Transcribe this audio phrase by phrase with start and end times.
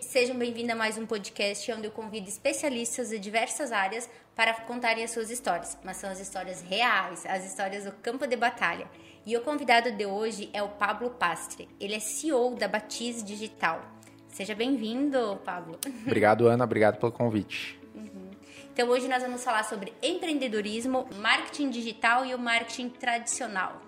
[0.00, 5.04] sejam bem-vindos a mais um podcast onde eu convido especialistas de diversas áreas para contarem
[5.04, 8.88] as suas histórias, mas são as histórias reais, as histórias do campo de batalha.
[9.24, 11.68] E o convidado de hoje é o Pablo Pastre.
[11.78, 13.80] Ele é CEO da Batiz Digital.
[14.26, 15.78] Seja bem-vindo, Pablo.
[16.04, 16.64] Obrigado, Ana.
[16.64, 17.78] Obrigado pelo convite.
[17.94, 18.30] Uhum.
[18.72, 23.80] Então, hoje nós vamos falar sobre empreendedorismo, marketing digital e o marketing tradicional.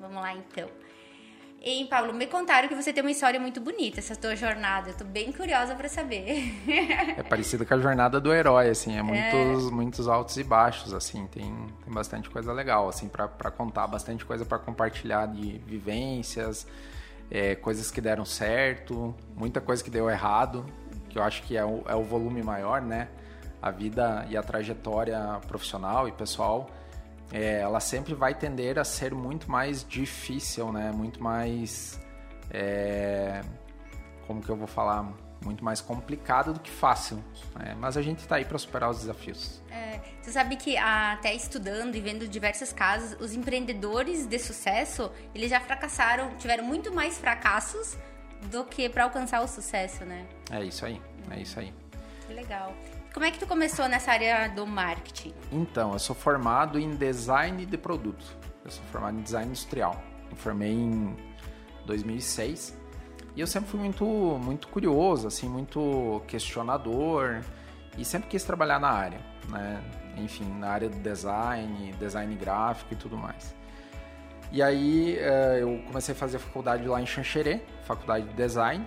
[0.00, 0.68] Vamos lá, então.
[1.66, 4.90] E, Paulo, me contaram que você tem uma história muito bonita, essa tua jornada.
[4.90, 6.52] Eu tô bem curiosa para saber.
[7.16, 9.70] é parecido com a jornada do herói, assim, é muitos, é...
[9.70, 11.50] muitos altos e baixos, assim, tem,
[11.82, 16.66] tem bastante coisa legal, assim, para contar, bastante coisa para compartilhar de vivências,
[17.30, 20.66] é, coisas que deram certo, muita coisa que deu errado,
[21.08, 23.08] que eu acho que é o, é o volume maior, né?
[23.62, 26.68] A vida e a trajetória profissional e pessoal
[27.34, 30.92] é, ela sempre vai tender a ser muito mais difícil, né?
[30.92, 32.00] Muito mais.
[32.48, 33.40] É,
[34.24, 35.12] como que eu vou falar?
[35.44, 37.22] Muito mais complicado do que fácil.
[37.56, 37.74] Né?
[37.76, 39.60] Mas a gente está aí para superar os desafios.
[39.68, 45.50] É, você sabe que até estudando e vendo diversos casos, os empreendedores de sucesso, eles
[45.50, 47.98] já fracassaram, tiveram muito mais fracassos
[48.48, 50.24] do que para alcançar o sucesso, né?
[50.52, 51.74] É isso aí, é isso aí.
[52.28, 52.72] Que legal.
[53.14, 55.32] Como é que tu começou nessa área do marketing?
[55.52, 58.36] Então, eu sou formado em design de produto.
[58.64, 60.02] Eu sou formado em design industrial.
[60.28, 61.16] Eu formei em
[61.86, 62.76] 2006
[63.36, 67.40] e eu sempre fui muito, muito curioso, assim, muito questionador
[67.96, 69.80] e sempre quis trabalhar na área, né?
[70.16, 73.54] Enfim, na área do design, design gráfico e tudo mais.
[74.50, 78.84] E aí eh, eu comecei a fazer faculdade lá em Xanxerê, faculdade de design.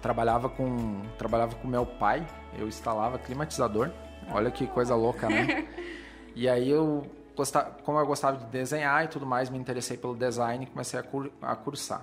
[0.00, 2.26] Trabalhava com, trabalhava com meu pai,
[2.58, 3.90] eu instalava climatizador.
[4.32, 5.66] Olha que coisa louca, né?
[6.34, 7.06] e aí eu
[7.36, 10.98] gostava, como eu gostava de desenhar e tudo mais, me interessei pelo design e comecei
[10.98, 12.02] a, cur, a cursar.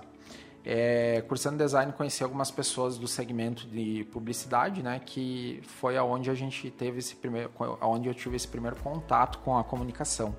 [0.64, 5.00] É, cursando design, conheci algumas pessoas do segmento de publicidade, né?
[5.04, 7.50] Que foi aonde a gente teve esse primeiro,
[7.80, 10.36] aonde eu tive esse primeiro contato com a comunicação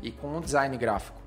[0.00, 1.23] e com o design gráfico.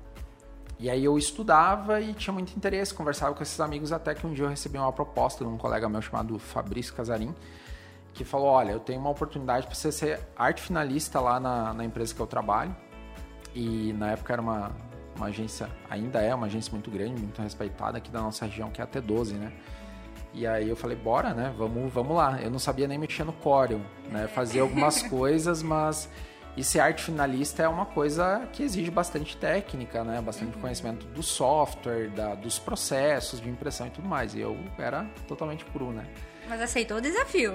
[0.78, 4.32] E aí eu estudava e tinha muito interesse, conversava com esses amigos até que um
[4.32, 7.34] dia eu recebi uma proposta de um colega meu chamado Fabrício Casarim,
[8.14, 11.84] que falou: Olha, eu tenho uma oportunidade para você ser arte finalista lá na, na
[11.84, 12.74] empresa que eu trabalho.
[13.54, 14.70] E na época era uma,
[15.16, 18.80] uma agência, ainda é uma agência muito grande, muito respeitada aqui da nossa região, que
[18.80, 19.52] é a T12, né?
[20.32, 21.52] E aí eu falei, bora, né?
[21.58, 22.40] Vamos, vamos lá.
[22.40, 23.80] Eu não sabia nem mexer no Corel,
[24.12, 24.28] né?
[24.28, 26.08] Fazia algumas coisas, mas
[26.56, 30.20] e ser arte finalista é uma coisa que exige bastante técnica, né?
[30.20, 30.62] Bastante uhum.
[30.62, 34.34] conhecimento do software, da, dos processos de impressão e tudo mais.
[34.34, 36.04] E eu era totalmente cru, né?
[36.48, 37.52] Mas aceitou o desafio.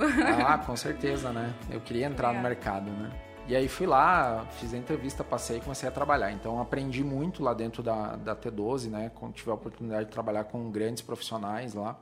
[0.48, 1.54] Ah, com certeza, né?
[1.70, 3.12] Eu queria entrar no mercado, né?
[3.46, 6.32] E aí fui lá, fiz a entrevista, passei e comecei a trabalhar.
[6.32, 9.12] Então aprendi muito lá dentro da, da T12, né?
[9.16, 12.00] Quando tive a oportunidade de trabalhar com grandes profissionais lá.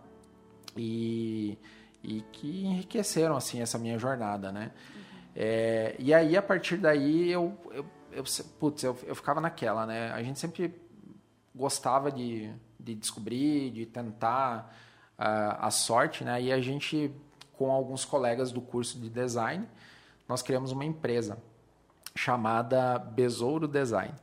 [0.77, 1.57] E,
[2.03, 4.71] e que enriqueceram, assim, essa minha jornada, né?
[4.93, 5.00] Uhum.
[5.35, 8.23] É, e aí, a partir daí, eu, eu, eu,
[8.59, 10.11] putz, eu, eu ficava naquela, né?
[10.11, 10.73] A gente sempre
[11.53, 14.73] gostava de, de descobrir, de tentar
[15.17, 16.41] a sorte, né?
[16.41, 17.13] E a gente,
[17.53, 19.67] com alguns colegas do curso de design,
[20.27, 21.37] nós criamos uma empresa
[22.15, 24.13] chamada Besouro Design.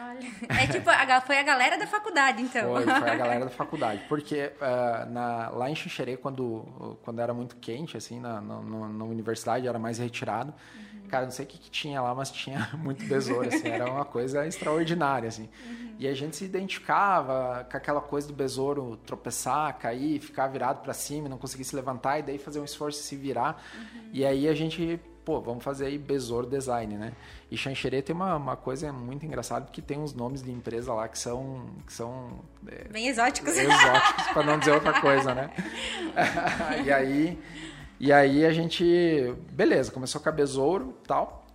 [0.00, 0.88] Olha, é tipo,
[1.26, 2.72] foi a galera da faculdade, então.
[2.72, 4.04] Foi, foi a galera da faculdade.
[4.08, 9.04] Porque uh, na, lá em Xixerê, quando, quando era muito quente, assim, na, na, na
[9.04, 11.08] universidade, era mais retirado, uhum.
[11.08, 14.04] cara, não sei o que, que, tinha lá, mas tinha muito besouro, assim, era uma
[14.04, 15.48] coisa extraordinária, assim.
[15.66, 15.96] Uhum.
[15.98, 20.94] E a gente se identificava com aquela coisa do besouro tropeçar, cair, ficar virado para
[20.94, 23.60] cima, não conseguir se levantar e daí fazer um esforço e se virar.
[23.74, 24.10] Uhum.
[24.12, 27.12] E aí a gente, pô, vamos fazer aí besouro design, né?
[27.50, 31.06] E Xanxerê tem uma, uma coisa muito engraçada porque tem uns nomes de empresa lá
[31.06, 33.52] que são que são é, bem exóticos.
[33.54, 35.50] Exóticos para não dizer outra coisa, né?
[36.82, 37.38] e aí
[38.00, 41.46] e aí a gente, beleza, começou com a besouro, tal.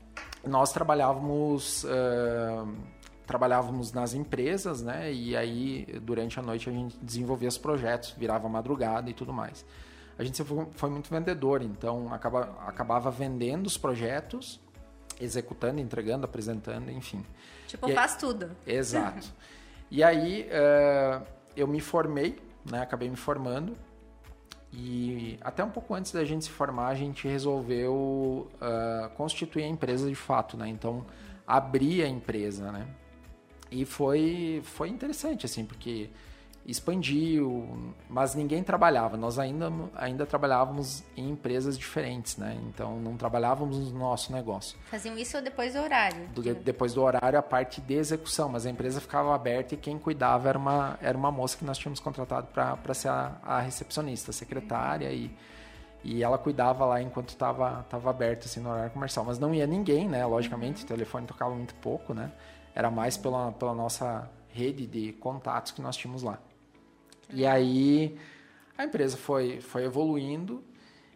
[0.46, 2.72] Nós trabalhávamos uh,
[3.26, 5.12] trabalhávamos nas empresas, né?
[5.12, 9.66] E aí, durante a noite, a gente desenvolvia os projetos, virava madrugada e tudo mais.
[10.18, 14.60] A gente foi, foi muito vendedor, então acaba, acabava vendendo os projetos,
[15.20, 17.26] executando, entregando, apresentando, enfim.
[17.68, 18.52] Tipo, e faz tudo.
[18.66, 19.28] Exato.
[19.90, 21.26] e aí, uh,
[21.56, 22.38] eu me formei,
[22.70, 22.82] né?
[22.82, 23.76] Acabei me formando.
[24.72, 29.68] E até um pouco antes da gente se formar, a gente resolveu uh, constituir a
[29.68, 30.68] empresa de fato, né?
[30.68, 31.06] Então,
[31.46, 32.88] abrir a empresa, né?
[33.70, 36.10] E foi, foi interessante, assim, porque
[36.66, 39.18] expandiu, mas ninguém trabalhava.
[39.18, 42.58] Nós ainda, ainda trabalhávamos em empresas diferentes, né?
[42.70, 44.78] Então não trabalhávamos no nosso negócio.
[44.86, 46.28] Faziam isso depois do horário?
[46.30, 50.00] Do, depois do horário, a parte de execução, mas a empresa ficava aberta e quem
[50.00, 54.32] cuidava era uma, era uma moça que nós tínhamos contratado para ser a, a, recepcionista,
[54.32, 55.30] a secretária uhum.
[56.04, 59.26] e, e ela cuidava lá enquanto estava tava aberto assim, no horário comercial.
[59.26, 60.26] Mas não ia ninguém, né?
[60.26, 60.86] Logicamente, uhum.
[60.86, 62.32] o telefone tocava muito pouco, né?
[62.74, 66.40] Era mais pela, pela nossa rede de contatos que nós tínhamos lá.
[67.34, 68.18] E aí
[68.78, 70.64] a empresa foi, foi evoluindo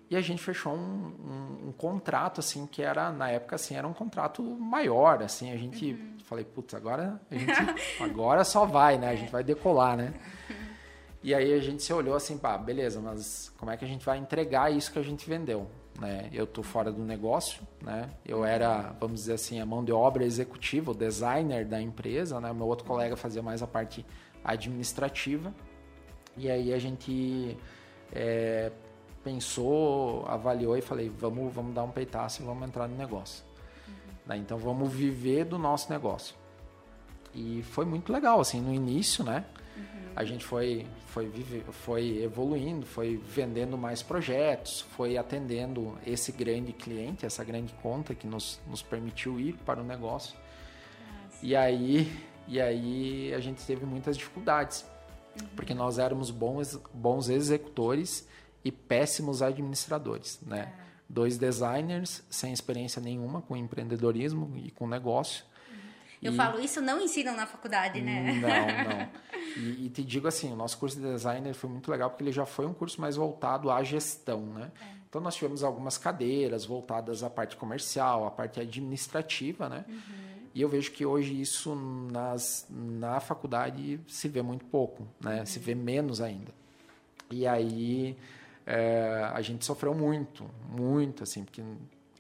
[0.10, 3.88] e a gente fechou um, um, um, contrato assim que era na época assim era
[3.88, 5.52] um contrato maior assim.
[5.52, 6.18] A gente uhum.
[6.24, 7.52] falei putz agora a gente
[8.00, 9.10] agora só vai né?
[9.10, 10.14] A gente vai decolar né?
[11.24, 14.06] E aí a gente se olhou assim pá beleza mas como é que a gente
[14.06, 15.68] vai entregar isso que a gente vendeu
[16.00, 16.30] né?
[16.32, 18.10] Eu tô fora do negócio né?
[18.26, 22.54] Eu era vamos dizer assim a mão de obra executiva o designer da empresa né?
[22.54, 24.06] Meu outro colega fazia mais a parte
[24.46, 25.54] administrativa
[26.38, 27.58] e aí a gente
[28.12, 28.72] é,
[29.24, 33.44] pensou, avaliou e falei, vamos, vamos dar um peitaço e vamos entrar no negócio.
[33.88, 33.94] Uhum.
[34.26, 34.38] Né?
[34.38, 36.36] Então vamos viver do nosso negócio.
[37.34, 39.44] E foi muito legal, assim, no início, né?
[39.76, 39.84] Uhum.
[40.16, 46.72] A gente foi, foi, vive, foi evoluindo, foi vendendo mais projetos, foi atendendo esse grande
[46.72, 50.36] cliente, essa grande conta que nos, nos permitiu ir para o negócio.
[51.24, 51.46] Nossa.
[51.46, 52.12] E aí,
[52.48, 54.86] e aí a gente teve muitas dificuldades
[55.56, 58.28] porque nós éramos bons, bons executores
[58.64, 60.74] e péssimos administradores, né?
[60.84, 60.88] É.
[61.10, 65.46] Dois designers sem experiência nenhuma com empreendedorismo e com negócio.
[66.22, 66.36] Eu e...
[66.36, 68.34] falo, isso não ensinam na faculdade, né?
[68.34, 69.28] Não, não.
[69.58, 72.32] E, e, te digo assim, o nosso curso de designer foi muito legal porque ele
[72.32, 74.72] já foi um curso mais voltado à gestão, né?
[74.80, 74.86] É.
[75.10, 79.84] Então nós tivemos algumas cadeiras voltadas à parte comercial, à parte administrativa, né?
[79.88, 80.27] Uhum.
[80.58, 81.76] E eu vejo que hoje isso
[82.12, 85.42] nas, na faculdade se vê muito pouco, né?
[85.42, 85.46] Uhum.
[85.46, 86.52] Se vê menos ainda.
[87.30, 88.18] E aí
[88.66, 91.62] é, a gente sofreu muito, muito, assim, porque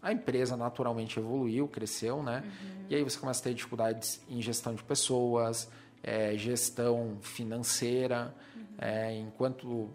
[0.03, 2.43] a empresa naturalmente evoluiu, cresceu, né?
[2.45, 2.85] Uhum.
[2.91, 5.67] E aí você começa a ter dificuldades em gestão de pessoas,
[6.03, 8.63] é, gestão financeira, uhum.
[8.77, 9.89] é, enquanto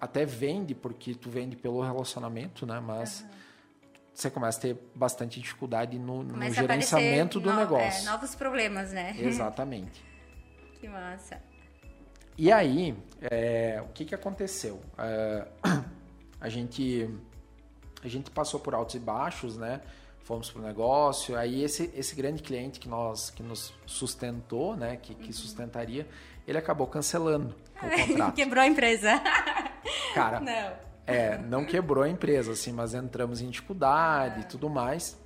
[0.00, 2.78] até vende, porque tu vende pelo relacionamento, né?
[2.78, 3.26] Mas
[4.18, 8.02] você começa a ter bastante dificuldade no, no gerenciamento do no, negócio.
[8.02, 9.14] É, novos problemas, né?
[9.18, 10.04] Exatamente.
[10.80, 11.40] que massa.
[12.36, 14.82] E aí, é, o que, que aconteceu?
[14.98, 15.46] É,
[16.40, 17.08] a gente
[18.02, 19.80] a gente passou por altos e baixos, né?
[20.24, 21.36] Fomos para o negócio.
[21.36, 24.96] Aí esse, esse grande cliente que nós que nos sustentou, né?
[24.96, 25.32] Que, que uhum.
[25.32, 26.08] sustentaria,
[26.44, 28.34] ele acabou cancelando o contrato.
[28.34, 29.22] Quebrou a empresa.
[30.12, 35.18] Cara, não é, não quebrou a empresa, assim, mas entramos em dificuldade e tudo mais.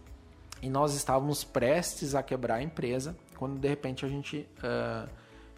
[0.62, 5.11] E nós estávamos prestes a quebrar a empresa quando de repente a gente uh,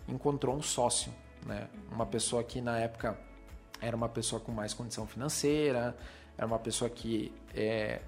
[0.08, 1.12] encontrou um sócio,
[1.44, 1.68] né?
[1.92, 3.18] Uma pessoa que na época
[3.82, 5.94] era uma pessoa com mais condição financeira,
[6.38, 8.00] era uma pessoa que é,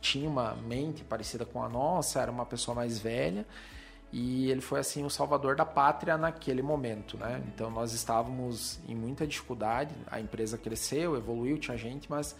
[0.00, 3.46] tinha uma mente parecida com a nossa, era uma pessoa mais velha
[4.12, 7.42] e ele foi assim o salvador da pátria naquele momento, né?
[7.48, 12.36] Então nós estávamos em muita dificuldade, a empresa cresceu, evoluiu, tinha gente, mas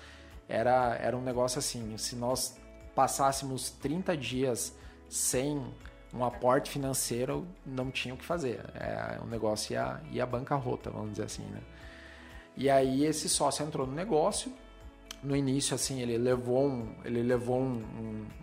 [0.48, 2.56] era era um negócio assim, se nós
[2.94, 4.74] passássemos 30 dias
[5.08, 5.62] sem
[6.14, 8.60] um aporte financeiro, não tinha o que fazer.
[8.74, 11.60] É, o negócio ia, ia bancarrota, vamos dizer assim, né?
[12.56, 14.50] E aí esse sócio entrou no negócio.
[15.22, 17.84] No início, assim, ele levou, um, ele levou um,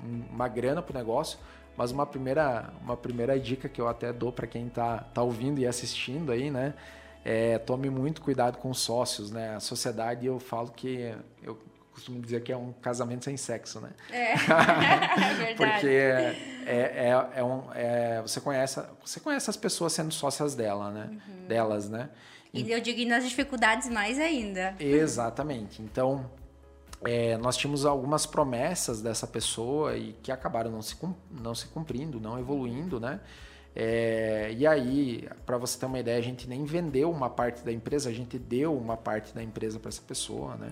[0.04, 1.40] um, uma grana para o negócio,
[1.78, 5.60] mas uma primeira, uma primeira dica que eu até dou para quem está tá ouvindo
[5.60, 6.74] e assistindo aí, né?
[7.26, 9.56] É, tome muito cuidado com os sócios, né?
[9.56, 11.58] A sociedade, eu falo que eu
[11.94, 13.92] costumo dizer que é um casamento sem sexo, né?
[14.12, 15.56] É, é verdade.
[15.56, 20.92] Porque é, é, é, um, é, você, conhece, você conhece as pessoas sendo sócias dela,
[20.92, 21.10] né?
[21.12, 21.48] Uhum.
[21.48, 22.10] Delas, né?
[22.54, 24.76] E eu digo nas dificuldades mais ainda.
[24.80, 25.82] Exatamente.
[25.82, 26.30] Então,
[27.06, 30.96] é, nós tínhamos algumas promessas dessa pessoa e que acabaram não se,
[31.32, 33.20] não se cumprindo, não evoluindo, né?
[33.76, 37.72] É, e aí, para você ter uma ideia, a gente nem vendeu uma parte da
[37.72, 40.72] empresa, a gente deu uma parte da empresa para essa pessoa, né?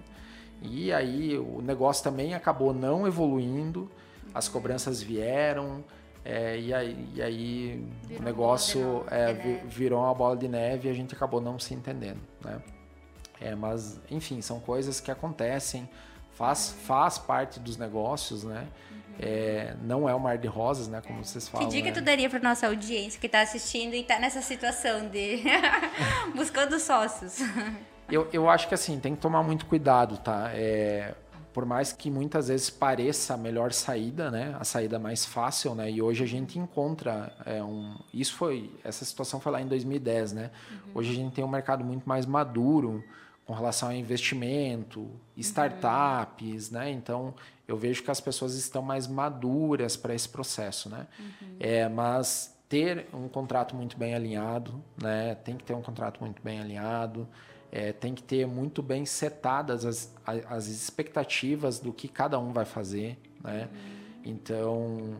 [0.61, 3.89] E aí o negócio também acabou não evoluindo,
[4.33, 5.83] as cobranças vieram,
[6.23, 7.87] é, e aí, e aí
[8.19, 9.33] o negócio é,
[9.65, 12.61] virou uma bola de neve e a gente acabou não se entendendo, né?
[13.39, 15.89] É, mas, enfim, são coisas que acontecem
[16.41, 18.67] faz, faz parte dos negócios, né?
[19.19, 21.01] É, não é um mar de rosas, né?
[21.05, 21.67] Como vocês falam.
[21.67, 21.93] Que dica né?
[21.93, 25.43] tu daria para nossa audiência que está assistindo e está nessa situação de
[26.35, 27.39] buscando sócios?
[28.09, 30.49] Eu, eu acho que assim, tem que tomar muito cuidado, tá?
[30.53, 31.13] É,
[31.53, 35.91] por mais que muitas vezes pareça a melhor saída, né, a saída mais fácil, né,
[35.91, 40.31] e hoje a gente encontra é, um, isso foi, essa situação foi lá em 2010,
[40.31, 40.77] né, uhum.
[40.95, 43.03] hoje a gente tem um mercado muito mais maduro
[43.51, 46.73] com relação a investimento, startups, uhum.
[46.73, 47.35] né, então
[47.67, 51.57] eu vejo que as pessoas estão mais maduras para esse processo, né, uhum.
[51.59, 56.41] é, mas ter um contrato muito bem alinhado, né, tem que ter um contrato muito
[56.41, 57.27] bem alinhado,
[57.69, 62.63] é, tem que ter muito bem setadas as, as expectativas do que cada um vai
[62.63, 63.67] fazer, né?
[63.69, 64.31] Uhum.
[64.31, 65.17] Então,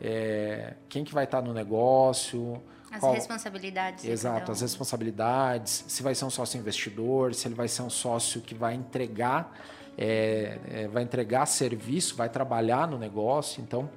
[0.00, 2.62] é, quem que vai estar no negócio...
[2.92, 3.14] As qual...
[3.14, 4.04] responsabilidades.
[4.04, 4.52] Exato, um.
[4.52, 5.84] as responsabilidades.
[5.88, 9.58] Se vai ser um sócio investidor, se ele vai ser um sócio que vai entregar,
[9.96, 13.62] é, é vai entregar serviço, vai trabalhar no negócio.
[13.62, 13.88] Então, uhum.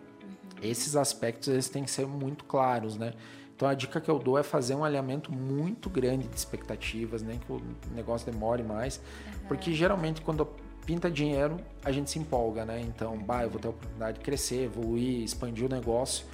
[0.63, 3.13] esses aspectos eles têm que ser muito claros, né?
[3.53, 7.39] Então a dica que eu dou é fazer um alinhamento muito grande de expectativas, nem
[7.39, 7.61] que o
[7.93, 9.47] negócio demore mais, uhum.
[9.47, 10.45] porque geralmente quando
[10.85, 12.79] pinta dinheiro a gente se empolga, né?
[12.81, 16.25] Então, bah, eu vou ter a oportunidade de crescer, evoluir, expandir o negócio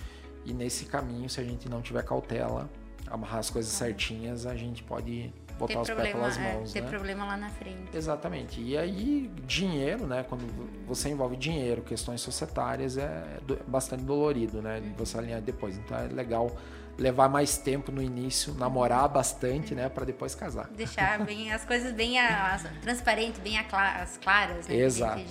[0.45, 2.69] e nesse caminho, se a gente não tiver cautela,
[3.07, 6.69] amarrar as coisas certinhas, a gente pode botar ter os problema, pés pelas é, mãos,
[6.69, 6.89] é, ter né?
[6.89, 7.95] problema lá na frente.
[7.95, 8.61] Exatamente.
[8.61, 10.23] E aí, dinheiro, né?
[10.27, 10.45] Quando
[10.87, 14.79] você envolve dinheiro, questões societárias, é bastante dolorido, né?
[14.79, 14.93] Uhum.
[14.97, 15.77] Você alinhar depois.
[15.77, 16.51] Então, é legal
[16.97, 20.67] levar mais tempo no início, namorar bastante, né, para depois casar.
[20.69, 24.75] Deixar bem as coisas bem as, transparentes, bem as claras, né?
[24.75, 25.21] Exato.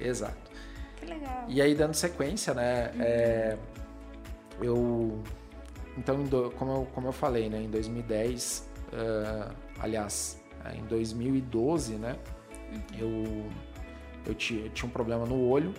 [0.00, 0.50] Exato.
[0.96, 1.44] Que legal.
[1.48, 3.02] E aí dando sequência, né, uhum.
[3.02, 3.58] é,
[4.60, 5.22] eu
[5.96, 6.16] então
[6.56, 10.42] como eu, como eu falei, né, em 2010, uh, aliás,
[10.74, 12.16] em 2012, né,
[12.72, 12.98] uhum.
[12.98, 13.46] eu
[14.26, 15.72] eu tinha, eu tinha um problema no olho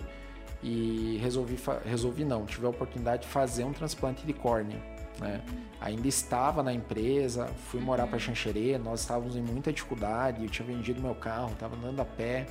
[0.62, 4.78] e resolvi resolvi não, tive a oportunidade de fazer um transplante de córnea.
[5.20, 5.42] Né?
[5.80, 10.66] Ainda estava na empresa, fui morar para Xanxerê, nós estávamos em muita dificuldade, eu tinha
[10.66, 12.46] vendido meu carro, estava andando a pé.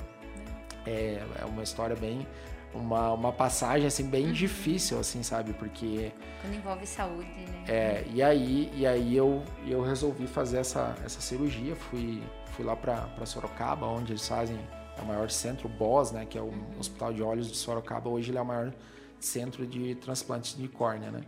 [0.85, 2.25] É, é uma história bem
[2.73, 4.31] uma, uma passagem assim bem uhum.
[4.31, 6.11] difícil assim sabe porque
[6.41, 11.19] quando envolve saúde né é e aí e aí eu eu resolvi fazer essa essa
[11.19, 12.21] cirurgia fui
[12.53, 14.59] fui lá para Sorocaba onde eles fazem
[14.97, 16.79] é o maior centro BOS né que é o uhum.
[16.79, 18.73] Hospital de Olhos de Sorocaba hoje ele é o maior
[19.19, 21.21] centro de transplantes de córnea né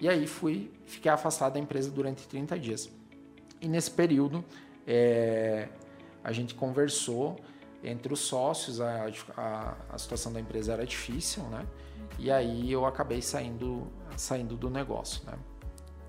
[0.00, 2.90] e aí fui, fiquei afastado da empresa durante 30 dias.
[3.60, 4.44] E nesse período,
[4.86, 5.68] é,
[6.22, 7.40] a gente conversou
[7.84, 11.64] entre os sócios, a, a, a, situação da empresa era difícil, né?
[12.18, 13.86] E aí eu acabei saindo,
[14.16, 15.34] saindo do negócio, né?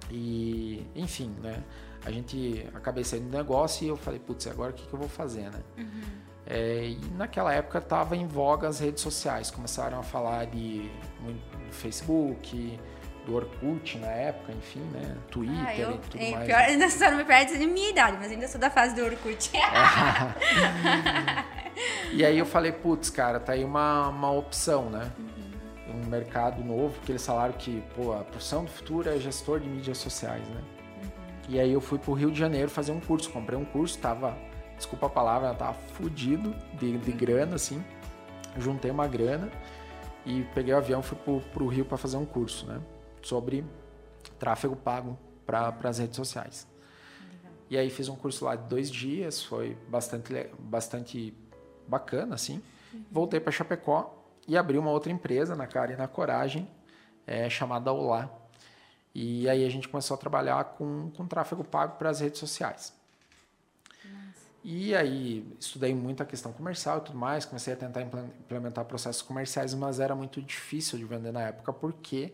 [0.09, 1.63] E, enfim, né?
[2.05, 4.99] A gente acabei saindo do negócio e eu falei, putz, agora o que, que eu
[4.99, 5.63] vou fazer, né?
[5.77, 6.01] Uhum.
[6.45, 11.71] É, e naquela época estava em voga as redes sociais, começaram a falar de, de
[11.71, 12.79] Facebook,
[13.25, 15.17] do Orkut na época, enfim, né?
[15.29, 16.45] Twitter ah, eu, e tudo é, mais.
[16.45, 19.03] Pior, ainda só não me perde de minha idade, mas ainda sou da fase do
[19.03, 19.51] Orkut.
[22.13, 25.11] e aí eu falei, putz, cara, tá aí uma, uma opção, né?
[25.17, 26.03] Uhum.
[26.03, 29.67] Um mercado novo, porque eles falaram que, pô, a profissão do futuro é gestor de
[29.67, 30.61] mídias sociais, né?
[31.01, 31.09] Uhum.
[31.49, 34.37] E aí eu fui pro Rio de Janeiro fazer um curso, comprei um curso, tava,
[34.77, 37.83] desculpa a palavra, tava fudido de, de grana, assim.
[38.57, 39.51] Juntei uma grana
[40.25, 42.79] e peguei o avião, fui pro, pro Rio para fazer um curso, né?
[43.25, 43.65] Sobre
[44.37, 46.67] tráfego pago para as redes sociais.
[47.19, 47.53] Legal.
[47.71, 51.33] E aí fiz um curso lá de dois dias, foi bastante, bastante
[51.87, 52.61] bacana, assim.
[52.93, 53.03] Uhum.
[53.11, 54.15] Voltei para Chapecó
[54.47, 56.69] e abri uma outra empresa na cara e na coragem,
[57.25, 58.29] é, chamada Olá.
[59.13, 62.93] E aí a gente começou a trabalhar com, com tráfego pago para as redes sociais.
[64.63, 69.21] E aí estudei muito a questão comercial e tudo mais, comecei a tentar implementar processos
[69.21, 72.33] comerciais, mas era muito difícil de vender na época porque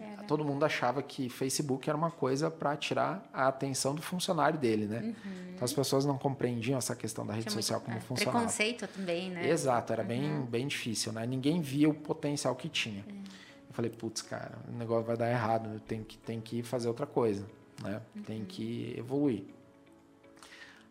[0.00, 0.22] era.
[0.24, 4.86] Todo mundo achava que Facebook era uma coisa para tirar a atenção do funcionário dele,
[4.86, 5.00] né?
[5.00, 5.52] Uhum.
[5.54, 8.38] Então as pessoas não compreendiam essa questão da rede social muito, como é, funcionava.
[8.38, 9.48] Preconceito também, né?
[9.48, 10.08] Exato, era uhum.
[10.08, 11.26] bem, bem difícil, né?
[11.26, 13.04] Ninguém via o potencial que tinha.
[13.08, 13.12] É.
[13.12, 17.06] Eu falei, putz, cara, o negócio vai dar errado, tem que, tem que fazer outra
[17.06, 17.46] coisa,
[17.82, 18.00] né?
[18.14, 18.22] Uhum.
[18.22, 19.44] Tem que evoluir.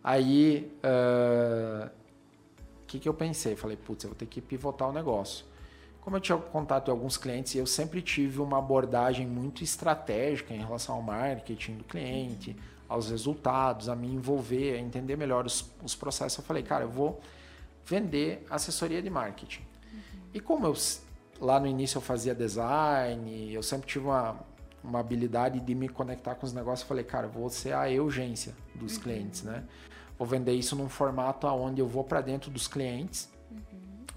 [0.03, 1.89] Aí, o uh,
[2.87, 3.55] que, que eu pensei?
[3.55, 5.45] Falei, putz, eu vou ter que pivotar o negócio.
[6.07, 10.59] Como eu tinha contato com alguns clientes, eu sempre tive uma abordagem muito estratégica em
[10.59, 12.55] relação ao marketing do cliente,
[12.87, 16.37] aos resultados, a me envolver, a entender melhor os, os processos.
[16.37, 17.19] Eu falei, cara, eu vou
[17.83, 19.63] vender assessoria de marketing.
[19.91, 19.99] Uhum.
[20.33, 20.73] E como eu
[21.41, 24.39] lá no início eu fazia design, eu sempre tive uma,
[24.81, 27.83] uma habilidade de me conectar com os negócios, eu falei, cara, eu vou ser a
[28.01, 29.01] urgência dos uhum.
[29.01, 29.61] clientes, né?
[30.17, 33.27] Vou vender isso num formato onde eu vou para dentro dos clientes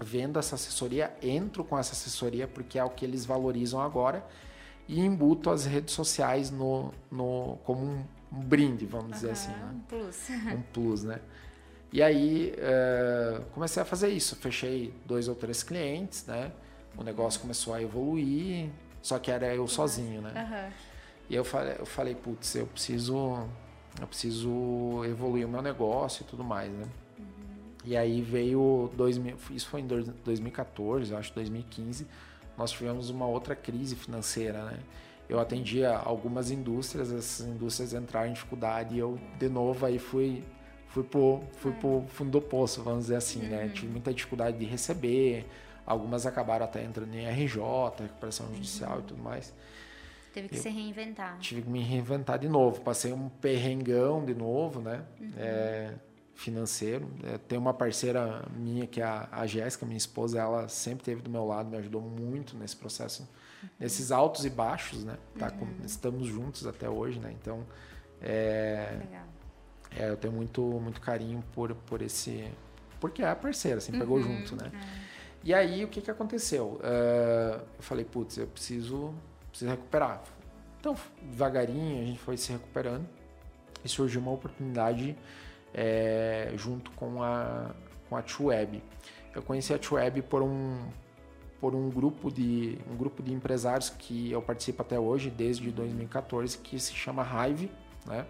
[0.03, 4.25] vendo essa assessoria, entro com essa assessoria porque é o que eles valorizam agora
[4.87, 9.51] e embuto as redes sociais no, no, como um, um brinde, vamos uhum, dizer assim.
[9.51, 9.71] Né?
[9.73, 10.29] Um plus.
[10.53, 11.19] Um plus, né?
[11.93, 14.35] E aí uh, comecei a fazer isso.
[14.37, 16.51] Fechei dois ou três clientes, né?
[16.97, 18.69] O negócio começou a evoluir,
[19.01, 20.31] só que era eu sozinho, né?
[20.35, 20.73] Uhum.
[21.29, 23.47] E eu falei, eu falei, putz, eu preciso,
[23.99, 26.85] eu preciso evoluir o meu negócio e tudo mais, né?
[27.83, 32.07] E aí veio 2000, isso foi em 2014, acho 2015,
[32.57, 34.79] nós tivemos uma outra crise financeira, né?
[35.27, 40.43] Eu atendia algumas indústrias, essas indústrias entraram em dificuldade e eu de novo aí fui
[40.89, 43.63] fui pro, fui pro fundo do poço, vamos dizer assim, né?
[43.63, 43.69] uhum.
[43.69, 45.47] Tive muita dificuldade de receber,
[45.85, 47.61] algumas acabaram até entrando em RJ,
[47.99, 48.99] recuperação judicial uhum.
[48.99, 49.53] e tudo mais.
[50.33, 51.37] Teve que eu se reinventar.
[51.39, 52.81] Tive que me reinventar de novo.
[52.81, 55.03] Passei um perrengão de novo, né?
[55.19, 55.31] Uhum.
[55.37, 55.93] É,
[56.41, 57.09] financeiro.
[57.23, 61.21] É, tem uma parceira minha que é a, a Jéssica, minha esposa, ela sempre esteve
[61.21, 63.27] do meu lado, me ajudou muito nesse processo,
[63.61, 63.69] uhum.
[63.79, 65.17] nesses altos e baixos, né?
[65.37, 65.75] Tá com, uhum.
[65.85, 67.33] estamos juntos até hoje, né?
[67.39, 67.65] Então,
[68.21, 68.97] é.
[69.97, 72.49] É, eu tenho muito, muito carinho por, por esse.
[72.99, 74.23] Porque é a parceira, assim, pegou uhum.
[74.23, 74.71] junto, né?
[74.73, 75.11] É.
[75.43, 76.79] E aí, o que, que aconteceu?
[76.79, 79.13] Uh, eu falei, putz, eu preciso,
[79.49, 80.23] preciso recuperar.
[80.79, 83.07] Então, devagarinho, a gente foi se recuperando
[83.83, 85.17] e surgiu uma oportunidade
[85.73, 87.71] é, junto com a,
[88.09, 88.83] com a Web.
[89.33, 90.79] Eu conheci a Web por um,
[91.59, 96.57] por um grupo de um grupo de empresários que eu participo até hoje desde 2014
[96.57, 97.71] que se chama Hive,
[98.05, 98.25] né?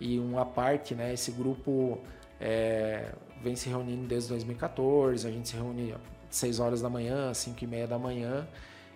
[0.00, 1.12] E uma parte, né?
[1.12, 1.98] Esse grupo
[2.40, 3.12] é,
[3.42, 5.26] vem se reunindo desde 2014.
[5.26, 8.46] A gente se reúne às 6 horas da manhã, 5 e meia da manhã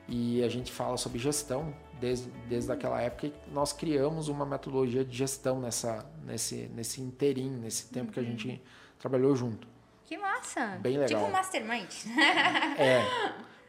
[0.09, 5.17] e a gente fala sobre gestão desde, desde aquela época nós criamos uma metodologia de
[5.17, 8.13] gestão nessa, nesse, nesse interim, nesse tempo uhum.
[8.13, 8.59] que a gente uhum.
[8.99, 9.69] trabalhou junto.
[10.05, 10.79] Que massa!
[10.81, 11.21] Bem legal.
[11.21, 11.91] Tipo um mastermind.
[12.79, 13.05] É,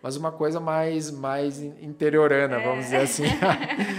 [0.01, 2.63] mas uma coisa mais, mais interiorana, é.
[2.63, 3.24] vamos dizer assim.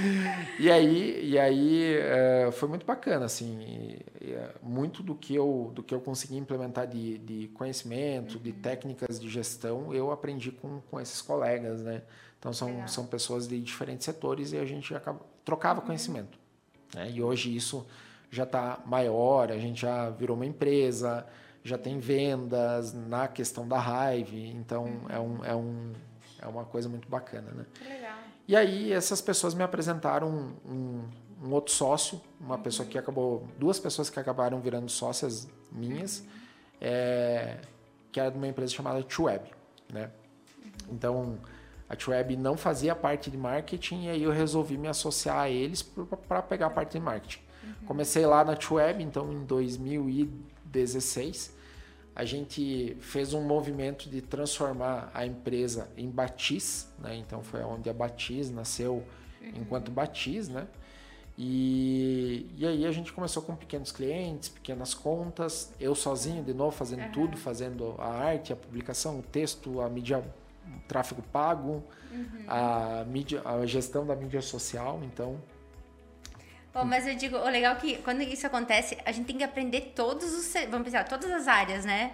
[0.59, 5.83] e aí, e aí é, foi muito bacana, assim, é, muito do que eu, do
[5.83, 8.43] que eu consegui implementar de, de conhecimento, uhum.
[8.43, 12.03] de técnicas de gestão, eu aprendi com, com esses colegas, né?
[12.41, 15.87] Então são, são pessoas de diferentes setores e a gente acaba, trocava uhum.
[15.87, 16.39] conhecimento.
[16.95, 17.13] Né?
[17.13, 17.87] E hoje isso
[18.31, 21.27] já está maior, a gente já virou uma empresa,
[21.63, 25.07] já tem vendas na questão da Hive, então uhum.
[25.11, 25.93] é, um, é, um,
[26.41, 27.51] é uma coisa muito bacana.
[27.51, 27.67] Né?
[27.87, 28.19] Legal.
[28.49, 31.09] E aí essas pessoas me apresentaram um, um,
[31.47, 32.63] um outro sócio, uma uhum.
[32.63, 36.27] pessoa que acabou, duas pessoas que acabaram virando sócias minhas, uhum.
[36.81, 37.59] é,
[38.11, 39.43] que era de uma empresa chamada Tweb,
[39.93, 40.11] né?
[40.59, 40.71] Uhum.
[40.93, 41.39] Então
[41.91, 45.83] a Tweb não fazia parte de marketing e aí eu resolvi me associar a eles
[45.83, 47.41] para pegar a parte de marketing.
[47.65, 47.75] Uhum.
[47.85, 51.59] Comecei lá na Tweb, então em 2016
[52.15, 57.17] a gente fez um movimento de transformar a empresa em Batiz, né?
[57.17, 59.05] Então foi onde a Batiz nasceu
[59.43, 59.51] uhum.
[59.57, 60.69] enquanto Batiz, né?
[61.37, 66.71] E, e aí a gente começou com pequenos clientes, pequenas contas, eu sozinho de novo
[66.71, 67.13] fazendo uhum.
[67.13, 70.23] tudo, fazendo a arte, a publicação, o texto, a mídia
[70.89, 72.45] tráfego pago, uhum.
[72.49, 75.41] a, mídia, a gestão da mídia social, então...
[76.73, 79.45] Bom, mas eu digo, o legal é que quando isso acontece, a gente tem que
[79.45, 82.13] aprender todos os, vamos pensar, todas as áreas, né?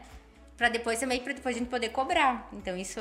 [0.57, 2.49] Para depois também, para depois a gente poder cobrar.
[2.55, 2.99] Então isso,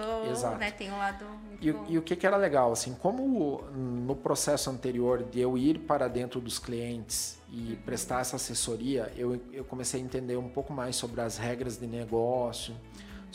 [0.60, 1.26] né, tem um lado
[1.62, 5.80] e, e, o que, que era legal, assim, como no processo anterior de eu ir
[5.80, 7.78] para dentro dos clientes e uhum.
[7.86, 11.88] prestar essa assessoria, eu, eu comecei a entender um pouco mais sobre as regras de
[11.88, 12.76] negócio,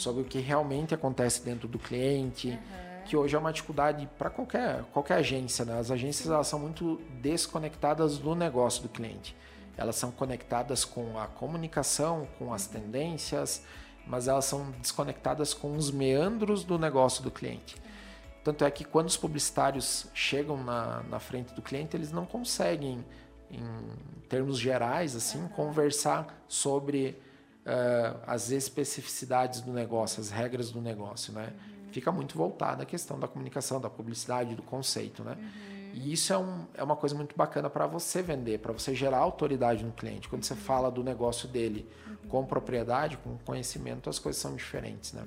[0.00, 3.04] sobre o que realmente acontece dentro do cliente, uhum.
[3.04, 5.64] que hoje é uma dificuldade para qualquer, qualquer agência.
[5.64, 5.78] Né?
[5.78, 9.36] As agências elas são muito desconectadas do negócio do cliente.
[9.76, 13.62] Elas são conectadas com a comunicação, com as tendências,
[14.06, 17.76] mas elas são desconectadas com os meandros do negócio do cliente.
[18.42, 23.04] Tanto é que quando os publicitários chegam na, na frente do cliente, eles não conseguem,
[23.50, 23.62] em
[24.28, 25.48] termos gerais, assim, uhum.
[25.48, 27.20] conversar sobre
[27.70, 31.52] uh, as especificidades do negócio, as regras do negócio, né?
[31.52, 31.92] Uhum.
[31.92, 35.37] Fica muito voltada à questão da comunicação, da publicidade, do conceito, né?
[35.38, 35.90] Uhum.
[35.94, 39.18] E isso é, um, é uma coisa muito bacana para você vender, para você gerar
[39.18, 40.28] autoridade no cliente.
[40.28, 40.61] Quando você uhum.
[40.61, 42.28] fala do negócio dele uhum.
[42.28, 45.24] com propriedade, com conhecimento, as coisas são diferentes, né?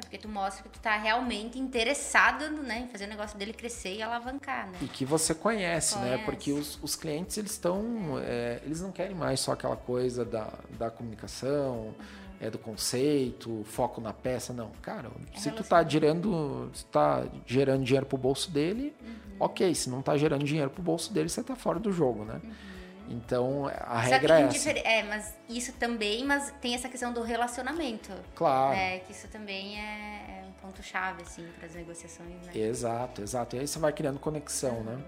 [0.00, 3.52] É porque tu mostra que tu tá realmente interessado né, em fazer o negócio dele
[3.52, 4.78] crescer e alavancar, né?
[4.80, 6.16] E que você conhece, conhece.
[6.16, 6.24] né?
[6.24, 8.18] Porque os, os clientes, eles estão...
[8.18, 11.94] É, eles não querem mais só aquela coisa da, da comunicação, uhum.
[12.40, 14.70] é, do conceito, foco na peça, não.
[14.80, 19.36] Cara, é se tu tá gerando, se tá gerando dinheiro pro bolso dele, uhum.
[19.38, 19.74] ok.
[19.74, 22.40] Se não tá gerando dinheiro pro bolso dele, você tá fora do jogo, né?
[22.42, 22.69] Uhum.
[23.10, 24.70] Então, a regra é essa.
[24.70, 28.12] É, mas isso também, mas tem essa questão do relacionamento.
[28.36, 28.70] Claro.
[28.70, 29.00] Né?
[29.00, 32.52] Que isso também é, é um ponto-chave, assim, para as negociações, né?
[32.54, 33.56] Exato, exato.
[33.56, 34.84] E aí você vai criando conexão, uhum.
[34.84, 35.02] né?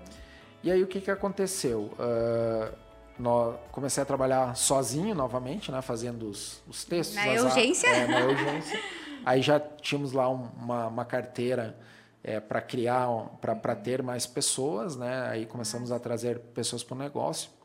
[0.64, 1.92] E aí, o que, que aconteceu?
[1.92, 2.76] Uh,
[3.18, 5.80] nós, comecei a trabalhar sozinho novamente, né?
[5.80, 7.14] Fazendo os, os textos.
[7.14, 7.86] Na urgência?
[7.86, 8.80] É, na urgência.
[9.24, 11.78] Aí já tínhamos lá uma, uma carteira
[12.24, 13.08] é, para criar,
[13.40, 15.28] para ter mais pessoas, né?
[15.28, 17.61] Aí começamos a trazer pessoas para o negócio.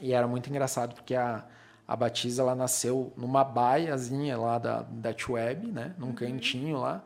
[0.00, 1.44] E era muito engraçado porque a,
[1.86, 5.94] a Batiza ela nasceu numa baiazinha lá da, da Web, né?
[5.98, 6.14] Num uhum.
[6.14, 7.02] cantinho lá.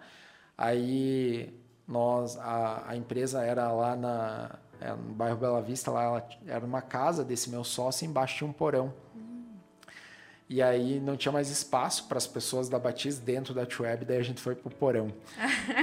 [0.57, 1.53] Aí
[1.87, 6.83] nós, a, a empresa era lá na, é, no bairro Bela Vista, lá era uma
[6.83, 8.93] casa desse meu sócio, embaixo tinha um porão.
[10.49, 14.19] E aí não tinha mais espaço para as pessoas da Batiz dentro da Web, daí
[14.19, 15.09] a gente foi pro porão.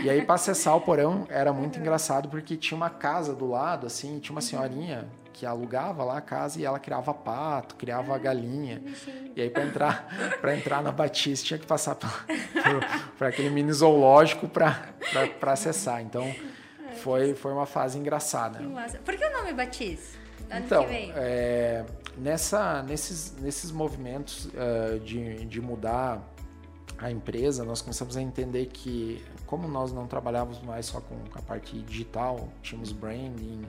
[0.03, 3.87] e aí para acessar o porão era muito engraçado porque tinha uma casa do lado,
[3.87, 5.09] assim, tinha uma senhorinha
[5.41, 8.79] que alugava lá a casa e ela criava pato, criava galinha.
[9.35, 14.47] E aí para entrar, para entrar na Batiz tinha que passar por, aquele mini zoológico
[14.47, 14.93] para
[15.51, 15.99] acessar.
[16.03, 16.31] Então
[16.97, 18.59] foi, foi uma fase engraçada.
[19.03, 20.15] Por que o nome Batiz?
[20.53, 26.21] então, é, nessa, nesses, nesses movimentos uh, de, de mudar
[26.99, 31.41] a empresa, nós começamos a entender que, como nós não trabalhávamos mais só com a
[31.41, 33.65] parte digital, tínhamos branding,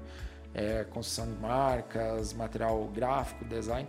[0.54, 3.88] é, construção de marcas, material gráfico, design,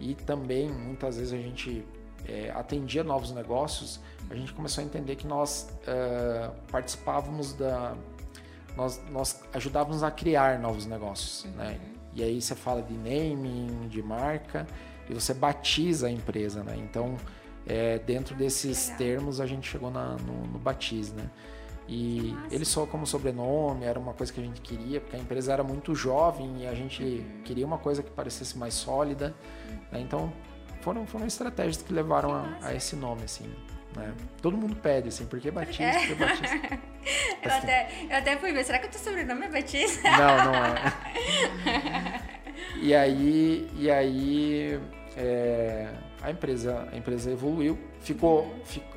[0.00, 1.84] e também muitas vezes a gente
[2.26, 7.94] é, atendia novos negócios, a gente começou a entender que nós uh, participávamos da.
[8.76, 11.50] Nós, nós ajudávamos a criar novos negócios, uhum.
[11.52, 11.78] né?
[12.14, 14.66] E aí você fala de naming, de marca,
[15.08, 16.74] e você batiza a empresa, né?
[16.78, 17.16] Então,
[17.66, 21.30] é, dentro desses termos, a gente chegou na, no, no Batiz, né?
[21.88, 25.52] E ele só como sobrenome, era uma coisa que a gente queria, porque a empresa
[25.52, 29.34] era muito jovem e a gente queria uma coisa que parecesse mais sólida.
[29.90, 30.00] Né?
[30.00, 30.32] Então,
[30.80, 33.52] foram, foram estratégias que levaram a, a, esse nome, assim.
[33.96, 34.14] Né?
[34.40, 35.82] Todo mundo pede, assim, por que Batista?
[35.84, 36.14] É.
[36.14, 36.80] Batista?
[37.42, 40.10] eu, até, eu até fui ver, será que o teu sobrenome é Batista?
[40.10, 42.20] Não, não é.
[42.80, 44.80] e aí, e aí
[45.16, 45.88] é,
[46.22, 48.54] a, empresa, a empresa evoluiu, ficou,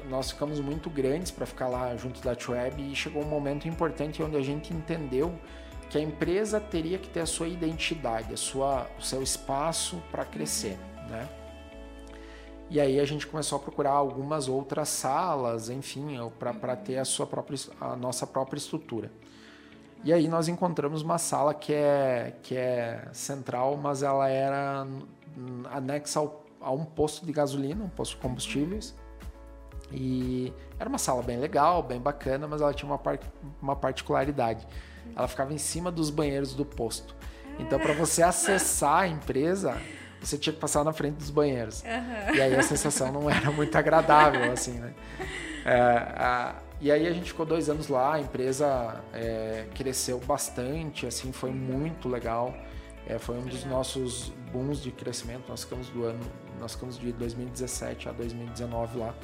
[0.10, 4.22] nós ficamos muito grandes para ficar lá junto da Web e chegou um momento importante
[4.22, 5.34] onde a gente entendeu
[5.90, 10.26] que a empresa teria que ter a sua identidade, a sua, o seu espaço para
[10.26, 10.78] crescer,
[11.10, 11.28] né?
[12.70, 17.28] E aí a gente começou a procurar algumas outras salas, enfim, para ter a, sua
[17.28, 19.12] própria, a nossa própria estrutura.
[20.04, 24.88] E aí nós encontramos uma sala que é, que é central, mas ela era
[25.72, 28.96] anexa ao, a um posto de gasolina, um posto de combustíveis.
[29.92, 33.20] E era uma sala bem legal, bem bacana, mas ela tinha uma, par
[33.62, 34.68] uma particularidade.
[35.16, 37.16] Ela ficava em cima dos banheiros do posto.
[37.60, 39.78] Então, para você acessar a empresa,
[40.20, 41.84] você tinha que passar na frente dos banheiros.
[41.84, 42.36] Uhum.
[42.36, 44.92] E aí a sensação não era muito agradável, assim, né?
[45.64, 45.80] É,
[46.18, 51.32] a, e aí a gente ficou dois anos lá, a empresa é, cresceu bastante, assim,
[51.32, 52.56] foi muito legal.
[53.08, 55.48] É, foi um dos nossos booms de crescimento.
[55.48, 56.20] Nós ficamos do ano,
[56.60, 59.16] nós ficamos de 2017 a 2019 lá.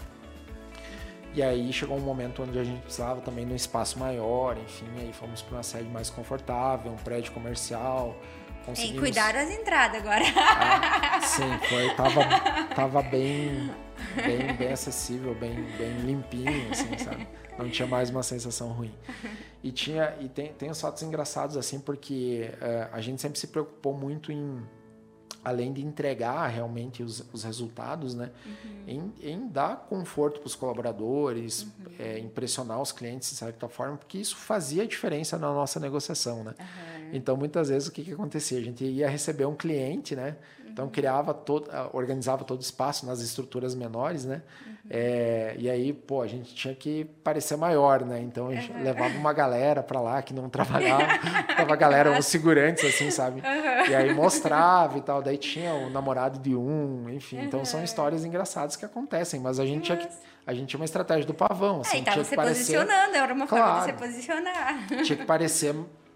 [1.34, 4.86] E aí chegou um momento onde a gente precisava também de um espaço maior, enfim,
[4.98, 8.18] aí fomos para uma sede mais confortável, um prédio comercial,
[8.66, 8.98] Conseguimos...
[8.98, 10.24] E cuidar as entradas agora.
[10.36, 12.24] Ah, sim, foi, tava,
[12.76, 13.72] tava bem,
[14.16, 17.28] bem, bem acessível, bem, bem limpinho, assim, sabe?
[17.58, 18.94] Não tinha mais uma sensação ruim.
[19.64, 23.48] E tinha e tem, tem os fatos engraçados assim, porque uh, a gente sempre se
[23.48, 24.62] preocupou muito em
[25.44, 28.84] além de entregar realmente os, os resultados, né, uhum.
[28.88, 31.70] em, em, dar conforto para os colaboradores, uhum.
[31.98, 36.54] é, impressionar os clientes de certa forma, porque isso fazia diferença na nossa negociação, né?
[36.60, 37.10] Uhum.
[37.14, 38.60] Então, muitas vezes, o que, que acontecia?
[38.60, 40.38] A gente ia receber um cliente, né?
[40.72, 40.92] Então, uhum.
[40.92, 44.42] criava todo, organizava todo o espaço nas estruturas menores, né?
[44.66, 44.74] Uhum.
[44.90, 48.20] É, e aí, pô, a gente tinha que parecer maior, né?
[48.22, 51.04] Então, a gente levava uma galera para lá que não trabalhava,
[51.56, 53.42] tava a galera, os segurantes, assim, sabe?
[53.90, 55.22] E aí mostrava e tal.
[55.22, 57.42] Daí tinha o namorado de um, enfim.
[57.42, 60.08] Então, são histórias engraçadas que acontecem, mas a gente tinha que
[60.46, 61.82] a gente tinha uma estratégia do pavão.
[61.82, 62.78] Assim, é, e tava se parecer...
[62.78, 64.88] posicionando, era uma claro, forma de se posicionar.
[64.88, 65.76] Tinha que parecer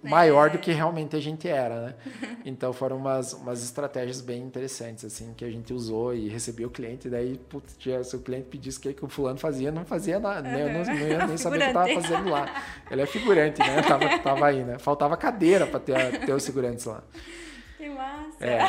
[0.09, 1.95] maior do que realmente a gente era, né?
[2.45, 6.69] Então foram umas, umas estratégias bem interessantes, assim, que a gente usou e recebia o
[6.69, 10.19] cliente, daí, putz, se o cliente pedisse o que, que o fulano fazia, não fazia
[10.19, 10.63] nada, né?
[10.63, 12.63] Eu não, não ia nem saber o que estava fazendo lá.
[12.89, 13.81] Ele é figurante, né?
[13.81, 14.77] Tava, tava aí, né?
[14.77, 17.03] Faltava cadeira para ter, ter os figurantes lá.
[17.77, 18.45] Que massa!
[18.45, 18.59] É.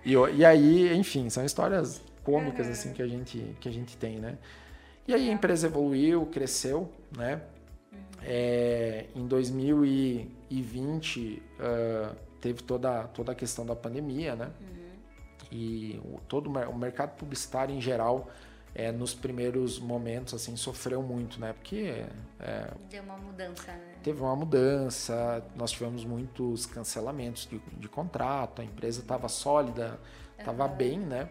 [0.04, 4.18] e, e aí, enfim, são histórias cômicas, assim, que a, gente, que a gente tem,
[4.18, 4.38] né?
[5.06, 7.40] E aí a empresa evoluiu, cresceu, né?
[8.22, 14.50] É, em 2020 uh, teve toda, toda a questão da pandemia, né?
[14.60, 14.88] Uhum.
[15.50, 18.28] E o, todo o mercado publicitário em geral
[18.74, 21.52] é, nos primeiros momentos assim sofreu muito, né?
[21.52, 22.04] Porque
[22.38, 23.94] é, deu uma mudança, né?
[24.02, 29.98] Teve uma mudança, nós tivemos muitos cancelamentos de, de contrato, a empresa estava sólida,
[30.38, 30.76] estava uhum.
[30.76, 31.28] bem, né?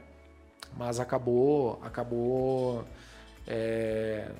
[0.76, 2.84] Mas acabou, acabou,
[3.48, 4.32] é,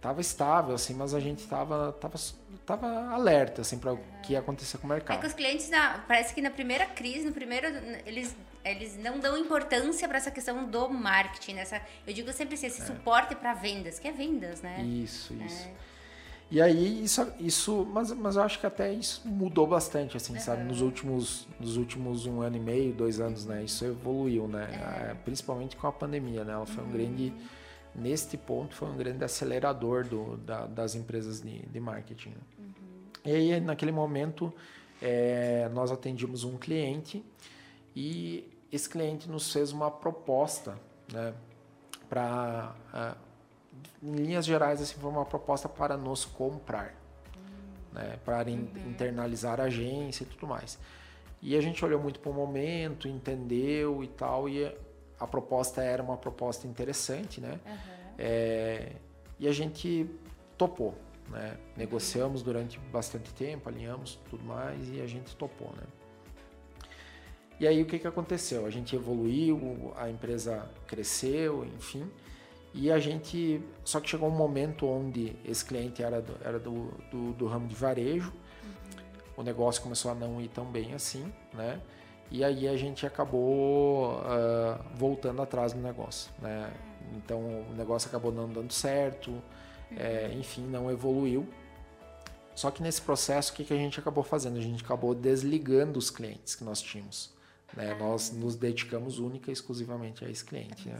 [0.00, 2.18] tava estável assim, mas a gente estava tava,
[2.64, 5.16] tava alerta assim para o que ia acontecer com o mercado.
[5.16, 7.66] É que os clientes na, parece que na primeira crise, no primeiro
[8.04, 12.66] eles eles não dão importância para essa questão do marketing, nessa, eu digo sempre assim,
[12.66, 12.84] esse é.
[12.84, 14.82] suporte para vendas, que é vendas, né?
[14.82, 15.46] Isso, é.
[15.46, 15.68] isso.
[16.48, 20.40] E aí isso, isso mas, mas eu acho que até isso mudou bastante, assim, uhum.
[20.40, 20.62] sabe?
[20.62, 23.64] Nos últimos, nos últimos um ano e meio, dois anos, né?
[23.64, 25.10] Isso evoluiu, né?
[25.10, 25.14] É.
[25.24, 26.52] Principalmente com a pandemia, né?
[26.52, 26.90] Ela foi uhum.
[26.90, 27.32] um grande,
[27.96, 32.30] neste ponto, foi um grande acelerador do, da, das empresas de, de marketing.
[32.30, 32.36] Né?
[32.58, 32.72] Uhum.
[33.24, 34.52] E aí, naquele momento,
[35.00, 37.24] é, nós atendimos um cliente
[37.94, 40.78] e esse cliente nos fez uma proposta,
[41.12, 41.32] né,
[42.08, 42.74] para,
[44.02, 46.94] em linhas gerais, assim, foi uma proposta para nos comprar,
[47.92, 48.90] né, para in, uhum.
[48.90, 50.78] internalizar a agência e tudo mais.
[51.42, 54.64] E a gente olhou muito para o momento, entendeu e tal, e
[55.18, 57.60] a proposta era uma proposta interessante, né?
[57.64, 57.76] Uhum.
[58.18, 58.92] É,
[59.38, 60.10] e a gente
[60.56, 60.94] topou,
[61.28, 61.56] né?
[61.76, 65.84] Negociamos durante bastante tempo, alinhamos tudo mais e a gente topou, né?
[67.58, 68.66] E aí o que, que aconteceu?
[68.66, 72.10] A gente evoluiu, a empresa cresceu, enfim.
[72.74, 73.62] E a gente.
[73.82, 77.66] Só que chegou um momento onde esse cliente era do, era do, do, do ramo
[77.66, 79.34] de varejo, uhum.
[79.38, 81.80] o negócio começou a não ir tão bem assim, né?
[82.30, 86.72] E aí a gente acabou uh, voltando atrás do negócio, né?
[87.16, 89.42] Então o negócio acabou não dando certo, uhum.
[89.96, 91.46] é, enfim, não evoluiu.
[92.54, 94.56] Só que nesse processo, o que, que a gente acabou fazendo?
[94.56, 97.30] A gente acabou desligando os clientes que nós tínhamos.
[97.76, 97.94] Né?
[97.94, 100.88] Nós nos dedicamos única e exclusivamente a esse cliente.
[100.88, 100.98] Né?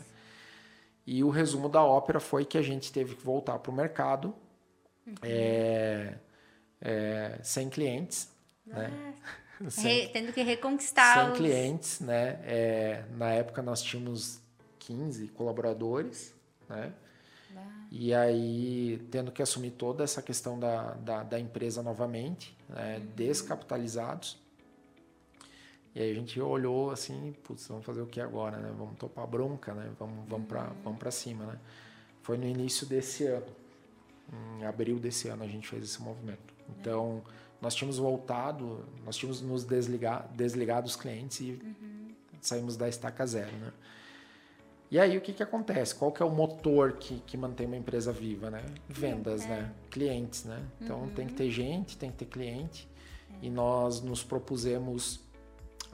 [1.07, 4.35] E o resumo da ópera foi que a gente teve que voltar para o mercado
[5.07, 5.15] uhum.
[5.23, 6.19] é,
[6.81, 8.29] é, sem clientes.
[8.67, 9.15] Né?
[9.69, 11.39] Sem, tendo que reconquistar Sem os...
[11.39, 12.01] clientes.
[12.01, 12.39] Né?
[12.45, 14.41] É, na época nós tínhamos
[14.79, 16.35] 15 colaboradores.
[16.69, 16.93] Né?
[17.91, 22.99] E aí, tendo que assumir toda essa questão da, da, da empresa novamente, né?
[22.99, 23.07] uhum.
[23.15, 24.39] descapitalizados.
[25.95, 28.71] E aí a gente olhou assim, putz, vamos fazer o que agora, né?
[28.77, 29.91] Vamos topar bronca, né?
[29.99, 31.59] Vamos, vamos para vamos para cima, né?
[32.23, 33.47] Foi no início desse ano,
[34.59, 36.53] em abril desse ano a gente fez esse movimento.
[36.69, 37.23] Então,
[37.61, 42.09] nós tínhamos voltado, nós tínhamos nos desligar, desligado os clientes e uhum.
[42.41, 43.73] saímos da estaca zero, né?
[44.89, 45.95] E aí o que, que acontece?
[45.95, 48.65] Qual que é o motor que, que mantém uma empresa viva, né?
[48.89, 49.49] Vendas, é.
[49.49, 49.73] né?
[49.91, 50.63] Clientes, né?
[50.81, 51.09] Então uhum.
[51.09, 52.89] tem que ter gente, tem que ter cliente.
[53.43, 53.47] É.
[53.47, 55.27] E nós nos propusemos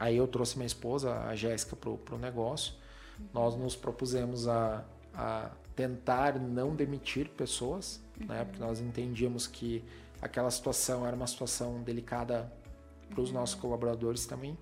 [0.03, 2.75] Aí eu trouxe minha esposa, a Jéssica, para o negócio.
[3.33, 8.27] Nós nos propusemos a, a tentar não demitir pessoas, uhum.
[8.27, 8.45] né?
[8.45, 9.85] Porque nós entendíamos que
[10.23, 12.51] aquela situação era uma situação delicada
[13.11, 13.35] para os uhum.
[13.35, 14.57] nossos colaboradores também.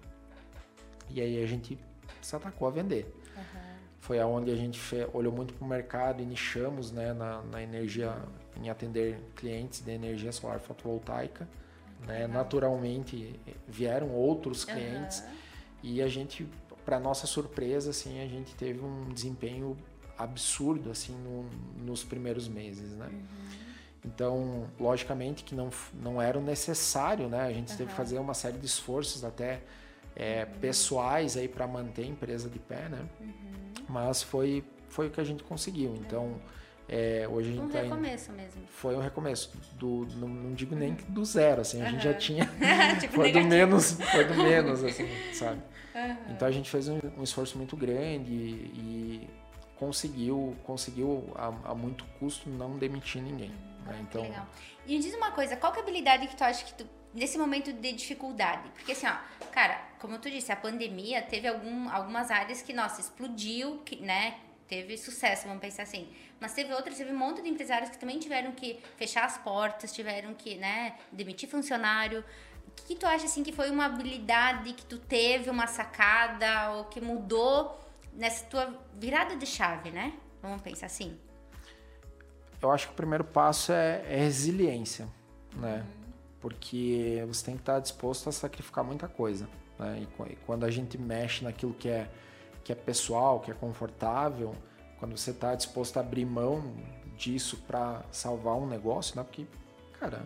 [1.10, 1.78] E aí a gente
[2.22, 3.14] se atacou a vender.
[3.36, 3.60] Uhum.
[4.00, 4.80] Foi aonde a gente
[5.12, 8.16] olhou muito para o mercado e nichamos né, na, na energia,
[8.56, 11.46] em atender clientes de energia solar fotovoltaica.
[12.06, 12.26] Né?
[12.26, 15.34] Naturalmente vieram outros clientes uhum.
[15.82, 16.48] e a gente,
[16.86, 19.76] para nossa surpresa, assim, a gente teve um desempenho
[20.16, 21.48] absurdo assim no,
[21.84, 23.06] nos primeiros meses, né?
[23.06, 23.50] Uhum.
[24.04, 27.42] Então, logicamente que não, não era o necessário, né?
[27.42, 27.76] A gente uhum.
[27.76, 29.60] teve que fazer uma série de esforços até
[30.16, 30.58] é, uhum.
[30.58, 33.04] pessoais aí para manter a empresa de pé, né?
[33.20, 33.84] Uhum.
[33.88, 35.94] Mas foi foi o que a gente conseguiu.
[35.94, 36.40] Então
[36.92, 38.62] é, hoje a gente um tá recomeço mesmo.
[38.66, 39.52] Foi um recomeço.
[39.74, 41.90] Do, não, não digo nem do zero, assim, a uhum.
[41.92, 42.50] gente já tinha.
[42.98, 43.48] tipo foi negativo.
[43.48, 45.60] do menos, foi do menos, assim, sabe?
[45.94, 46.16] Uhum.
[46.30, 49.30] Então a gente fez um, um esforço muito grande e, e
[49.76, 53.52] conseguiu, conseguiu a, a, muito custo não demitir ninguém.
[53.84, 53.98] Né?
[54.02, 54.46] Então, Legal.
[54.86, 56.88] E me diz uma coisa, qual que é a habilidade que tu acha que tu,
[57.14, 58.68] nesse momento de dificuldade?
[58.70, 59.16] Porque assim, ó,
[59.50, 64.38] cara, como tu disse, a pandemia teve algum, algumas áreas que, nossa, explodiu, que, né?
[64.70, 66.08] teve sucesso, vamos pensar assim.
[66.38, 69.92] Mas teve outras, teve um monte de empresários que também tiveram que fechar as portas,
[69.92, 72.24] tiveram que, né, demitir funcionário.
[72.68, 76.84] O que tu acha assim que foi uma habilidade que tu teve, uma sacada ou
[76.84, 77.80] que mudou
[78.12, 80.12] nessa tua virada de chave, né?
[80.40, 81.18] Vamos pensar assim.
[82.62, 85.08] Eu acho que o primeiro passo é, é resiliência,
[85.54, 85.78] né?
[85.78, 86.00] Uhum.
[86.40, 90.02] Porque você tem que estar disposto a sacrificar muita coisa, né?
[90.02, 92.08] E quando a gente mexe naquilo que é
[92.62, 94.54] que é pessoal, que é confortável,
[94.98, 96.74] quando você está disposto a abrir mão
[97.16, 99.24] disso para salvar um negócio, né?
[99.24, 99.46] Porque,
[99.98, 100.22] cara,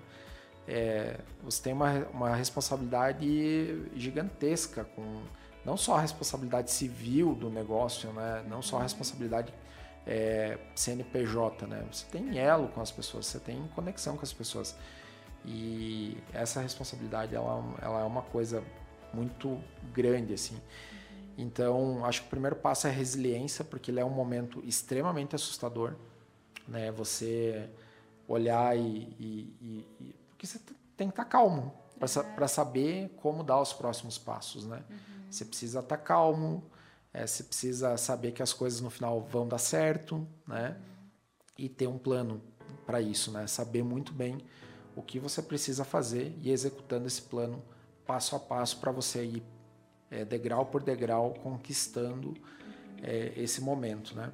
[0.66, 5.22] é, você tem uma, uma responsabilidade gigantesca com
[5.64, 8.44] não só a responsabilidade civil do negócio, né?
[8.48, 9.52] Não só a responsabilidade
[10.06, 11.84] é, CNPJ, né?
[11.90, 14.76] Você tem elo com as pessoas, você tem conexão com as pessoas.
[15.44, 18.62] E essa responsabilidade, ela, ela é uma coisa
[19.12, 19.60] muito
[19.92, 20.60] grande, assim.
[21.36, 25.34] Então, acho que o primeiro passo é a resiliência, porque ele é um momento extremamente
[25.34, 25.94] assustador,
[26.66, 26.90] né?
[26.92, 27.68] Você
[28.26, 29.14] olhar e...
[29.18, 30.58] e, e porque você
[30.96, 32.48] tem que estar calmo para uhum.
[32.48, 34.82] saber como dar os próximos passos, né?
[34.88, 34.96] Uhum.
[35.30, 36.62] Você precisa estar calmo,
[37.14, 40.76] é, você precisa saber que as coisas no final vão dar certo, né?
[41.56, 42.42] E ter um plano
[42.84, 43.46] para isso, né?
[43.46, 44.38] Saber muito bem
[44.96, 47.62] o que você precisa fazer e executando esse plano
[48.04, 49.42] passo a passo para você ir
[50.10, 52.34] é, degrau por degrau conquistando
[53.00, 54.32] é, esse momento, né?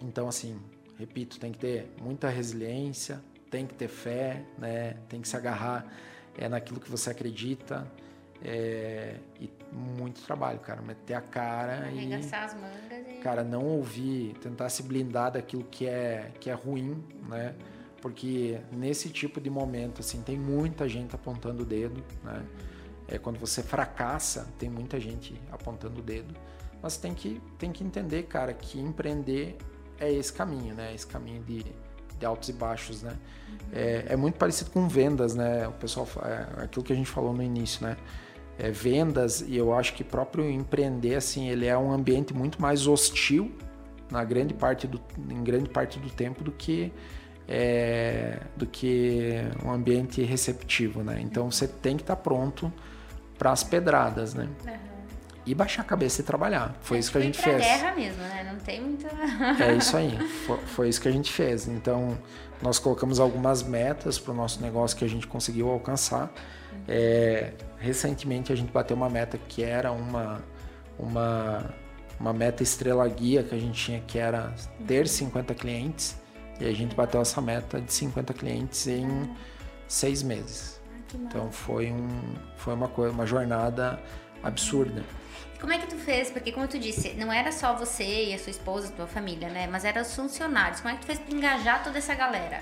[0.00, 0.56] Então, assim,
[0.96, 4.94] repito, tem que ter muita resiliência, tem que ter fé, né?
[5.08, 5.92] Tem que se agarrar
[6.38, 7.90] é, naquilo que você acredita,
[8.44, 10.82] é, e muito trabalho, cara.
[10.82, 12.44] Meter a cara Arregaçar e.
[12.44, 13.20] as mangas e...
[13.20, 17.54] Cara, não ouvir, tentar se blindar daquilo que é, que é ruim, né?
[18.02, 22.44] Porque nesse tipo de momento, assim, tem muita gente apontando o dedo, né?
[23.08, 26.34] É, quando você fracassa, tem muita gente apontando o dedo.
[26.82, 29.56] Mas tem que, tem que entender, cara, que empreender
[29.98, 30.94] é esse caminho, né?
[30.94, 31.64] Esse caminho de,
[32.18, 33.16] de altos e baixos, né?
[33.72, 35.66] É, é muito parecido com vendas, né?
[35.66, 37.96] O pessoal, é, aquilo que a gente falou no início, né?
[38.58, 42.86] É, vendas e eu acho que próprio empreender assim ele é um ambiente muito mais
[42.86, 43.52] hostil
[44.10, 46.92] na grande parte do em grande parte do tempo do que
[47.48, 51.20] é, do que um ambiente receptivo né?
[51.20, 52.72] Então você tem que estar tá pronto
[53.36, 54.48] para as pedradas né?
[54.64, 54.72] Uhum.
[55.44, 56.74] e baixar a cabeça e trabalhar.
[56.80, 57.58] Foi é, isso que a gente fez.
[57.58, 58.48] guerra mesmo né?
[58.50, 59.08] Não tem muita
[59.62, 60.16] é isso aí.
[60.46, 61.66] Foi, foi isso que a gente fez.
[61.66, 62.16] Então
[62.62, 66.32] nós colocamos algumas metas para o nosso negócio que a gente conseguiu alcançar
[66.88, 70.42] é, recentemente a gente bateu uma meta que era uma,
[70.98, 71.74] uma,
[72.18, 74.54] uma meta estrela guia que a gente tinha, que era
[74.86, 76.16] ter 50 clientes.
[76.60, 79.34] E a gente bateu essa meta de 50 clientes em
[79.88, 80.80] seis meses.
[81.12, 82.08] Então foi, um,
[82.56, 84.00] foi uma, coisa, uma jornada
[84.42, 85.02] absurda.
[85.60, 86.30] Como é que tu fez?
[86.30, 89.66] Porque como tu disse, não era só você e a sua esposa, tua família, né?
[89.66, 90.80] Mas eram os funcionários.
[90.80, 92.60] Como é que tu fez para engajar toda essa galera?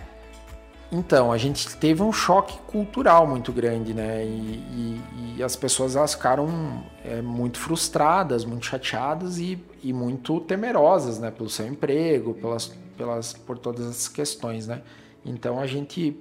[0.95, 4.27] Então, a gente teve um choque cultural muito grande, né?
[4.27, 10.39] E, e, e as pessoas elas ficaram é, muito frustradas, muito chateadas e, e, muito
[10.41, 11.31] temerosas, né?
[11.31, 14.83] Pelo seu emprego, pelas, pelas, por todas essas questões, né?
[15.25, 16.15] Então, a gente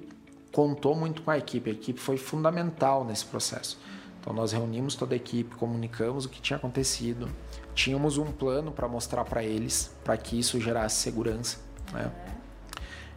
[0.53, 1.69] contou muito com a equipe.
[1.69, 3.77] A equipe foi fundamental nesse processo.
[4.21, 7.27] Então, nós reunimos toda a equipe, comunicamos o que tinha acontecido.
[7.75, 11.57] Tínhamos um plano para mostrar para eles, para que isso gerasse segurança,
[11.91, 12.09] né?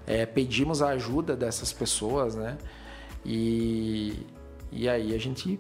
[0.07, 2.59] É, pedimos a ajuda dessas pessoas, né?
[3.25, 4.27] E,
[4.71, 5.59] e aí a gente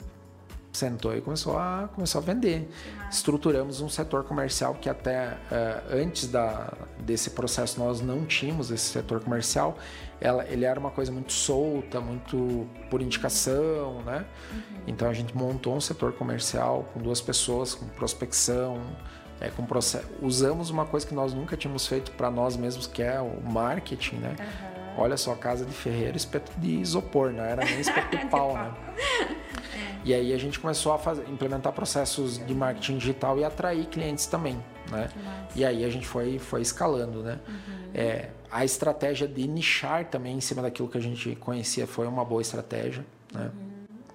[0.77, 2.69] sentou e começou a, começou a vender.
[3.11, 8.87] Estruturamos um setor comercial que até uh, antes da, desse processo nós não tínhamos esse
[8.87, 9.79] setor comercial.
[10.21, 14.25] Ela, ele era uma coisa muito solta, muito por indicação, né?
[14.53, 14.63] Uhum.
[14.87, 18.81] Então a gente montou um setor comercial com duas pessoas, com prospecção,
[19.41, 20.07] é, com processo.
[20.23, 24.17] Usamos uma coisa que nós nunca tínhamos feito para nós mesmos, que é o marketing,
[24.17, 24.37] né?
[24.39, 25.03] Uhum.
[25.03, 28.73] Olha só, casa de ferreiro, espeto de isopor, não era nem espeto de pau, né?
[29.75, 29.97] É.
[30.05, 34.27] E aí a gente começou a fazer, implementar processos de marketing digital e atrair clientes
[34.27, 35.09] também, né?
[35.57, 37.41] E aí a gente foi, foi escalando, né?
[37.49, 37.91] Uhum.
[37.93, 42.25] É, a estratégia de nichar também em cima daquilo que a gente conhecia foi uma
[42.25, 43.51] boa estratégia, né?
[43.53, 43.71] Uhum.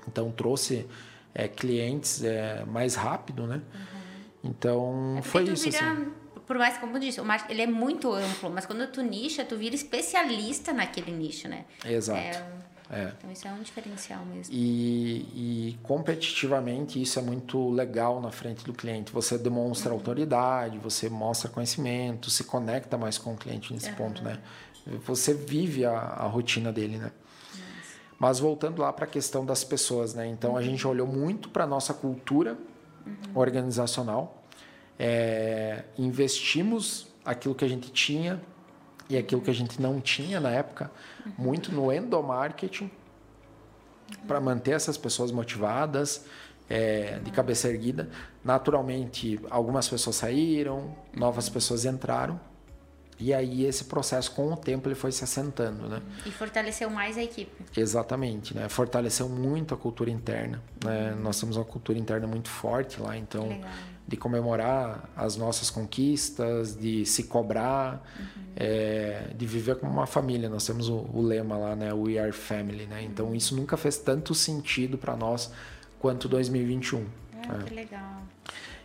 [0.07, 0.87] Então trouxe
[1.33, 3.55] é, clientes é, mais rápido, né?
[3.55, 3.98] Uhum.
[4.43, 5.69] Então, é foi isso.
[5.69, 6.11] Vira, assim.
[6.45, 9.45] Por mais como eu disse, o marketing ele é muito amplo, mas quando tu nicha,
[9.45, 11.65] tu vira especialista naquele nicho, né?
[11.85, 12.19] Exato.
[12.19, 12.43] É,
[12.89, 13.13] é.
[13.19, 14.51] Então isso é um diferencial mesmo.
[14.51, 19.11] E, e, competitivamente isso é muito legal na frente do cliente.
[19.11, 19.97] Você demonstra uhum.
[19.97, 23.95] autoridade, você mostra conhecimento, se conecta mais com o cliente nesse uhum.
[23.95, 24.39] ponto, né?
[25.05, 27.11] Você vive a, a rotina dele, né?
[28.17, 30.25] Mas voltando lá para a questão das pessoas, né?
[30.25, 30.63] Então a uhum.
[30.63, 32.57] gente olhou muito para nossa cultura
[33.09, 33.31] uhum.
[33.41, 34.43] organizacional.
[34.97, 38.41] É, investimos aquilo que a gente tinha
[39.09, 40.91] e aquilo que a gente não tinha na época,
[41.25, 41.33] uhum.
[41.37, 44.27] muito no endomarketing, uhum.
[44.27, 46.25] para manter essas pessoas motivadas,
[46.69, 48.09] é, de cabeça erguida.
[48.43, 52.39] Naturalmente, algumas pessoas saíram, novas pessoas entraram.
[53.19, 56.01] E aí esse processo com o tempo ele foi se assentando, né?
[56.25, 57.51] E fortaleceu mais a equipe.
[57.75, 58.69] Exatamente, né?
[58.69, 61.13] Fortaleceu muito a cultura interna, né?
[61.21, 63.59] Nós temos uma cultura interna muito forte lá, então
[64.09, 68.25] de comemorar as nossas conquistas, de se cobrar, uhum.
[68.55, 70.49] é, de viver como uma família.
[70.49, 71.93] Nós temos o, o, lema lá, né?
[71.93, 73.03] We are family, né?
[73.03, 73.35] Então uhum.
[73.35, 75.51] isso nunca fez tanto sentido para nós
[75.99, 77.05] quanto 2021.
[77.47, 77.63] Ah, né?
[77.67, 78.23] Que legal.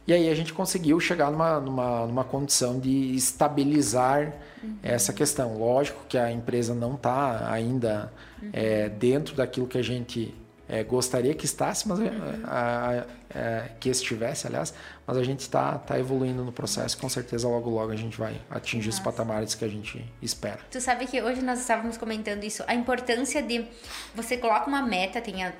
[0.06, 4.76] E aí a gente conseguiu chegar numa, numa, numa condição de estabilizar uhum.
[4.82, 5.56] essa questão.
[5.56, 8.50] Lógico que a empresa não está ainda uhum.
[8.52, 10.34] é, dentro daquilo que a gente
[10.68, 12.08] é, gostaria que estivesse, mas uhum.
[12.44, 14.72] a, a, a, que estivesse, aliás,
[15.06, 16.96] mas a gente está tá evoluindo no processo.
[16.98, 18.98] Com certeza, logo logo a gente vai atingir Nossa.
[18.98, 20.60] os patamares que a gente espera.
[20.70, 23.66] Tu sabe que hoje nós estávamos comentando isso, a importância de
[24.14, 25.52] você coloca uma meta, tem a,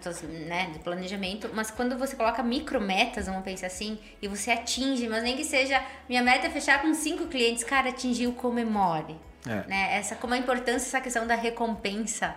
[0.46, 5.08] né, de planejamento, mas quando você coloca micro metas, vamos pensar assim, e você atinge,
[5.08, 9.16] mas nem que seja minha meta é fechar com cinco clientes, cara, atingiu, comemore.
[9.46, 9.68] É.
[9.68, 9.96] Né?
[9.96, 12.34] Essa como a importância essa questão da recompensa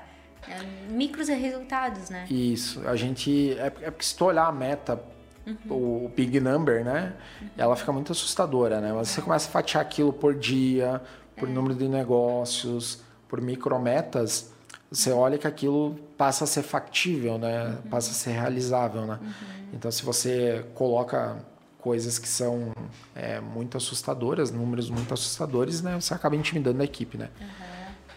[0.50, 2.26] é, micros resultados, né?
[2.30, 2.88] Isso.
[2.88, 3.54] A gente.
[3.60, 5.02] É, é porque se tu olhar a meta,
[5.48, 6.06] uhum.
[6.06, 7.14] o big number, né?
[7.42, 7.50] Uhum.
[7.58, 8.92] Ela fica muito assustadora, né?
[8.94, 11.02] Mas você começa a fatiar aquilo por dia,
[11.36, 11.52] por é.
[11.52, 14.52] número de negócios, por micrometas,
[14.90, 17.66] você olha que aquilo passa a ser factível, né?
[17.68, 17.90] Uhum.
[17.90, 19.20] Passa a ser realizável, né?
[19.22, 19.30] Uhum.
[19.74, 21.38] Então, se você coloca
[21.80, 22.74] coisas que são
[23.16, 26.00] é, muito assustadoras, números muito assustadores, né?
[26.00, 27.30] Você acaba intimidando a equipe, né?
[27.40, 27.48] Uhum.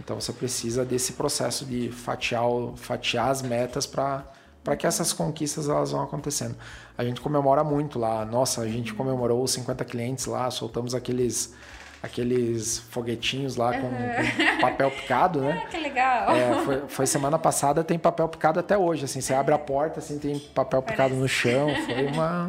[0.03, 2.43] Então você precisa desse processo de fatiar,
[2.77, 4.25] fatiar as metas para
[4.63, 6.55] para que essas conquistas elas vão acontecendo.
[7.01, 8.27] A gente comemora muito lá.
[8.27, 11.55] Nossa, a gente comemorou 50 clientes lá, soltamos aqueles
[12.03, 15.63] aqueles foguetinhos lá com, com papel picado, né?
[15.65, 16.37] Ah, que legal!
[16.37, 19.99] É, foi, foi, semana passada, tem papel picado até hoje, assim, você abre a porta,
[19.99, 22.49] assim, tem papel picado no chão, foi uma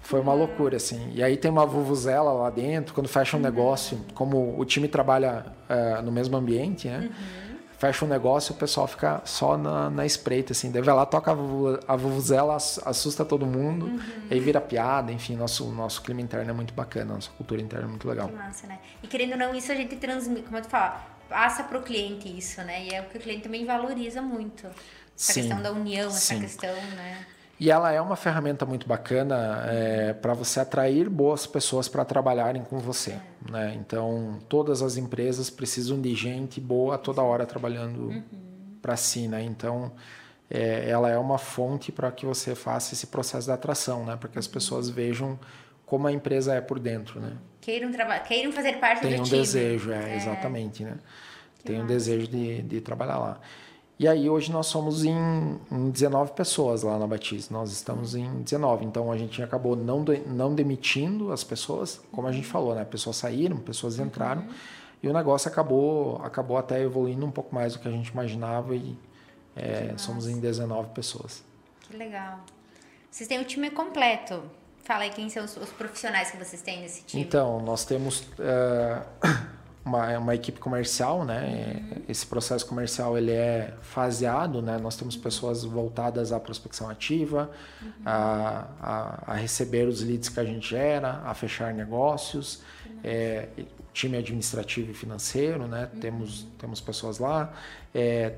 [0.00, 1.10] foi uma loucura, assim.
[1.14, 5.44] E aí tem uma vuvuzela lá dentro, quando fecha um negócio, como o time trabalha
[5.68, 7.10] uh, no mesmo ambiente, né?
[7.10, 7.45] Uhum.
[7.78, 10.70] Fecha um negócio, o pessoal fica só na, na espreita, assim.
[10.70, 14.00] Deve lá, toca a vuvuzela, assusta todo mundo, uhum.
[14.30, 17.88] aí vira piada, enfim, nosso, nosso clima interno é muito bacana, nossa cultura interna é
[17.88, 18.28] muito legal.
[18.28, 18.78] Que massa, né?
[19.02, 22.28] E querendo ou não, isso a gente transmite, como tu fala, passa para o cliente
[22.28, 22.86] isso, né?
[22.86, 24.66] E é o que o cliente também valoriza muito.
[24.66, 26.40] Essa sim, questão da união, essa sim.
[26.40, 27.26] questão, né?
[27.58, 32.62] E ela é uma ferramenta muito bacana é, para você atrair boas pessoas para trabalharem
[32.62, 33.18] com você.
[33.50, 33.74] Né?
[33.80, 38.22] Então, todas as empresas precisam de gente boa toda hora trabalhando uhum.
[38.82, 39.26] para si.
[39.26, 39.42] Né?
[39.42, 39.92] Então,
[40.50, 44.16] é, ela é uma fonte para que você faça esse processo de atração, né?
[44.16, 45.38] para que as pessoas vejam
[45.86, 47.20] como a empresa é por dentro.
[47.20, 47.32] Né?
[47.62, 47.90] Queiram,
[48.26, 49.38] queiram fazer parte Tem do um time.
[49.38, 50.16] desejo, é, é.
[50.16, 50.84] exatamente.
[50.84, 50.94] Né?
[51.64, 53.40] Tem um desejo de, de trabalhar lá.
[53.98, 57.52] E aí hoje nós somos em, em 19 pessoas lá na Batista.
[57.52, 58.84] Nós estamos em 19.
[58.84, 62.84] Então a gente acabou não, de, não demitindo as pessoas, como a gente falou, né?
[62.84, 64.42] Pessoas saíram, pessoas entraram.
[64.42, 64.54] Uhum.
[65.02, 68.74] E o negócio acabou, acabou até evoluindo um pouco mais do que a gente imaginava
[68.76, 68.98] e
[69.54, 71.42] é, somos em 19 pessoas.
[71.80, 72.40] Que legal.
[73.10, 74.42] Vocês têm o time completo.
[74.84, 77.22] Fala aí quem são os, os profissionais que vocês têm nesse time.
[77.22, 78.20] Então, nós temos.
[78.20, 79.55] Uh,
[79.86, 81.80] uma, uma equipe comercial, né?
[82.08, 84.78] Esse processo comercial ele é faseado, né?
[84.78, 87.48] Nós temos pessoas voltadas à prospecção ativa,
[87.80, 87.90] uhum.
[88.04, 92.62] a, a, a, receber os leads que a gente gera, a fechar negócios,
[93.04, 93.48] é,
[93.92, 95.88] time administrativo e financeiro, né?
[95.94, 96.00] Uhum.
[96.00, 97.52] Temos, temos pessoas lá.
[97.94, 98.32] É,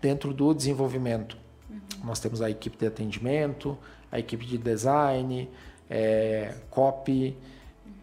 [0.00, 1.36] dentro do desenvolvimento,
[1.68, 1.80] uhum.
[2.04, 3.76] nós temos a equipe de atendimento,
[4.12, 5.50] a equipe de design,
[5.90, 7.36] é, copy,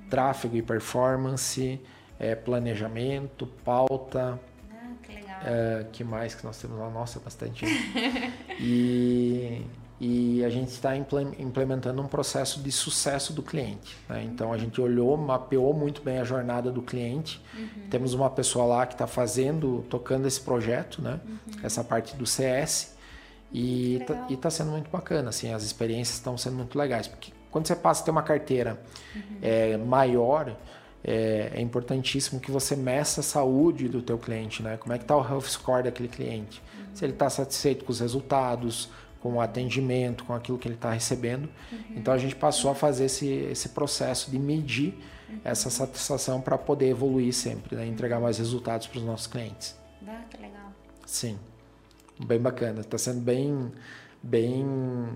[0.09, 1.80] tráfego e performance,
[2.20, 4.39] é, planejamento, pauta.
[4.72, 5.39] Ah, que legal.
[5.43, 6.89] É, que mais que nós temos lá?
[6.89, 7.65] Nossa, bastante.
[8.59, 9.65] e,
[9.99, 13.97] e a gente está implementando um processo de sucesso do cliente.
[14.07, 14.24] Né?
[14.24, 17.41] Então a gente olhou, mapeou muito bem a jornada do cliente.
[17.57, 17.89] Uhum.
[17.89, 21.20] Temos uma pessoa lá que está fazendo, tocando esse projeto, né?
[21.26, 21.59] Uhum.
[21.63, 22.95] essa parte do CS.
[23.51, 27.07] E está sendo muito bacana, assim, as experiências estão sendo muito legais.
[27.07, 28.80] Porque quando você passa a ter uma carteira
[29.15, 29.38] uhum.
[29.41, 30.53] é, maior,
[31.08, 34.76] é, é, importantíssimo que você meça a saúde do teu cliente, né?
[34.76, 36.62] Como é que está o health score daquele cliente?
[36.78, 36.86] Uhum.
[36.93, 38.89] Se ele está satisfeito com os resultados,
[39.22, 41.49] com o atendimento, com aquilo que ele está recebendo.
[41.72, 41.80] Uhum.
[41.95, 44.97] Então a gente passou a fazer esse, esse processo de medir
[45.30, 45.39] uhum.
[45.45, 47.88] essa satisfação para poder evoluir sempre, né?
[47.88, 49.78] entregar mais resultados para os nossos clientes.
[50.05, 50.74] Ah, que legal.
[51.05, 51.39] Sim,
[52.26, 52.82] bem bacana.
[52.82, 53.72] Está sendo bem
[54.22, 54.66] bem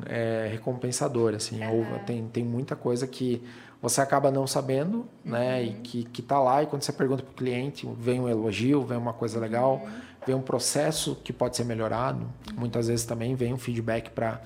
[0.06, 1.60] é, recompensador assim.
[2.06, 3.44] Tem, tem muita coisa que
[3.82, 5.32] você acaba não sabendo, uhum.
[5.32, 5.64] né?
[5.64, 5.82] E uhum.
[5.82, 8.98] que, que tá lá, e quando você pergunta para o cliente, vem um elogio, vem
[8.98, 9.92] uma coisa legal, uhum.
[10.26, 12.22] vem um processo que pode ser melhorado.
[12.22, 12.60] Uhum.
[12.60, 14.42] Muitas vezes também vem um feedback para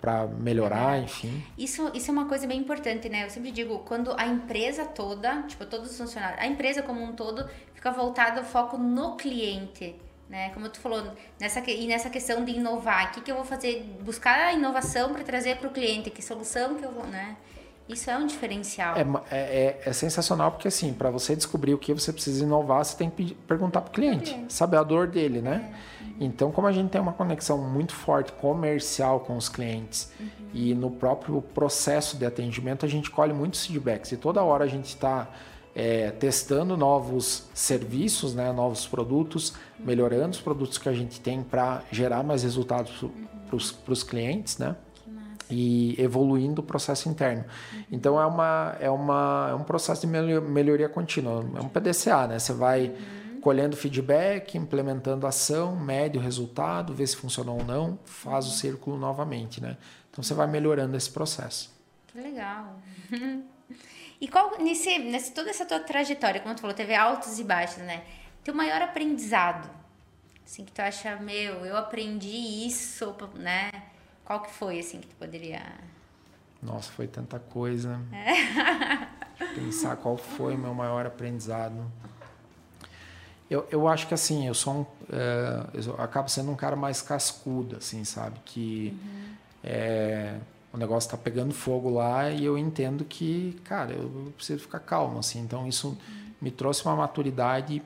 [0.00, 1.02] para melhorar, é.
[1.02, 1.42] enfim.
[1.58, 3.24] Isso, isso é uma coisa bem importante, né?
[3.24, 7.12] Eu sempre digo, quando a empresa toda, tipo, todos os funcionários, a empresa como um
[7.12, 9.96] todo fica voltada o foco no cliente,
[10.28, 10.50] né?
[10.50, 11.02] Como tu falou,
[11.40, 13.82] nessa, e nessa questão de inovar, o que, que eu vou fazer?
[14.00, 17.36] Buscar a inovação para trazer para o cliente, que solução que eu vou, né?
[17.88, 18.96] Isso é um diferencial.
[18.96, 22.84] É, é, é, é sensacional porque, assim, para você descobrir o que você precisa inovar,
[22.84, 25.72] você tem que perguntar para o cliente, saber a dor dele, né?
[25.74, 25.98] É.
[26.20, 30.26] Então, como a gente tem uma conexão muito forte comercial com os clientes uhum.
[30.52, 34.12] e no próprio processo de atendimento, a gente colhe muitos feedbacks.
[34.12, 35.28] E toda hora a gente está
[35.74, 41.82] é, testando novos serviços, né, novos produtos, melhorando os produtos que a gente tem para
[41.90, 43.04] gerar mais resultados
[43.48, 44.76] para os clientes, né?
[45.50, 47.44] E evoluindo o processo interno.
[47.90, 52.38] Então é, uma, é, uma, é um processo de melhoria contínua, é um PDCA, né?
[52.38, 52.94] Você vai
[53.40, 58.98] colhendo feedback, implementando ação, mede o resultado, vê se funcionou ou não, faz o círculo
[58.98, 59.76] novamente, né?
[60.10, 61.72] Então você vai melhorando esse processo.
[62.08, 62.76] Que legal.
[64.20, 67.78] E qual, nesse, nesse, toda essa tua trajetória, como tu falou, teve altos e baixos,
[67.84, 68.02] né?
[68.42, 69.70] Teu maior aprendizado,
[70.44, 73.70] assim, que tu acha, meu, eu aprendi isso, né?
[74.28, 75.62] Qual que foi, assim, que tu poderia...
[76.62, 77.98] Nossa, foi tanta coisa.
[78.12, 79.06] É.
[79.56, 81.74] Pensar qual foi meu maior aprendizado.
[83.48, 84.86] Eu, eu acho que, assim, eu sou um...
[85.10, 88.38] É, eu acabo sendo um cara mais cascudo, assim, sabe?
[88.44, 88.94] Que...
[89.02, 89.34] Uhum.
[89.64, 90.36] É,
[90.74, 95.20] o negócio está pegando fogo lá e eu entendo que, cara, eu preciso ficar calmo,
[95.20, 95.40] assim.
[95.40, 95.96] Então isso
[96.38, 97.82] me trouxe uma maturidade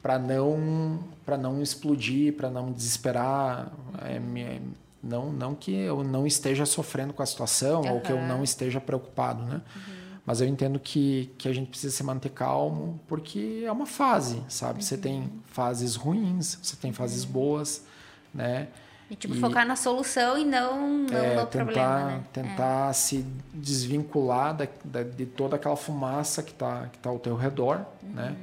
[0.00, 4.62] para não para não explodir, para não desesperar, é, me,
[5.02, 7.94] não não que eu não esteja sofrendo com a situação uhum.
[7.94, 9.60] ou que eu não esteja preocupado, né?
[9.74, 10.02] Uhum.
[10.24, 14.42] Mas eu entendo que, que a gente precisa se manter calmo porque é uma fase,
[14.48, 14.74] sabe?
[14.74, 14.82] Uhum.
[14.82, 17.84] Você tem fases ruins, você tem fases boas,
[18.32, 18.68] né?
[19.10, 22.24] E, tipo, e, focar na solução e não, não é, no tentar, problema, né?
[22.32, 22.92] Tentar é.
[22.92, 27.84] se desvincular da, da, de toda aquela fumaça que está que tá ao teu redor,
[28.02, 28.12] uhum.
[28.12, 28.36] né?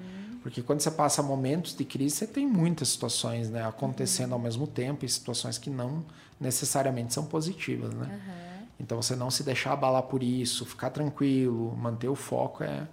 [0.44, 4.36] Porque quando você passa momentos de crise, você tem muitas situações né, acontecendo uhum.
[4.36, 6.06] ao mesmo tempo e situações que não
[6.40, 8.06] necessariamente são positivas, né?
[8.06, 8.68] Uhum.
[8.80, 12.88] Então, você não se deixar abalar por isso, ficar tranquilo, manter o foco é,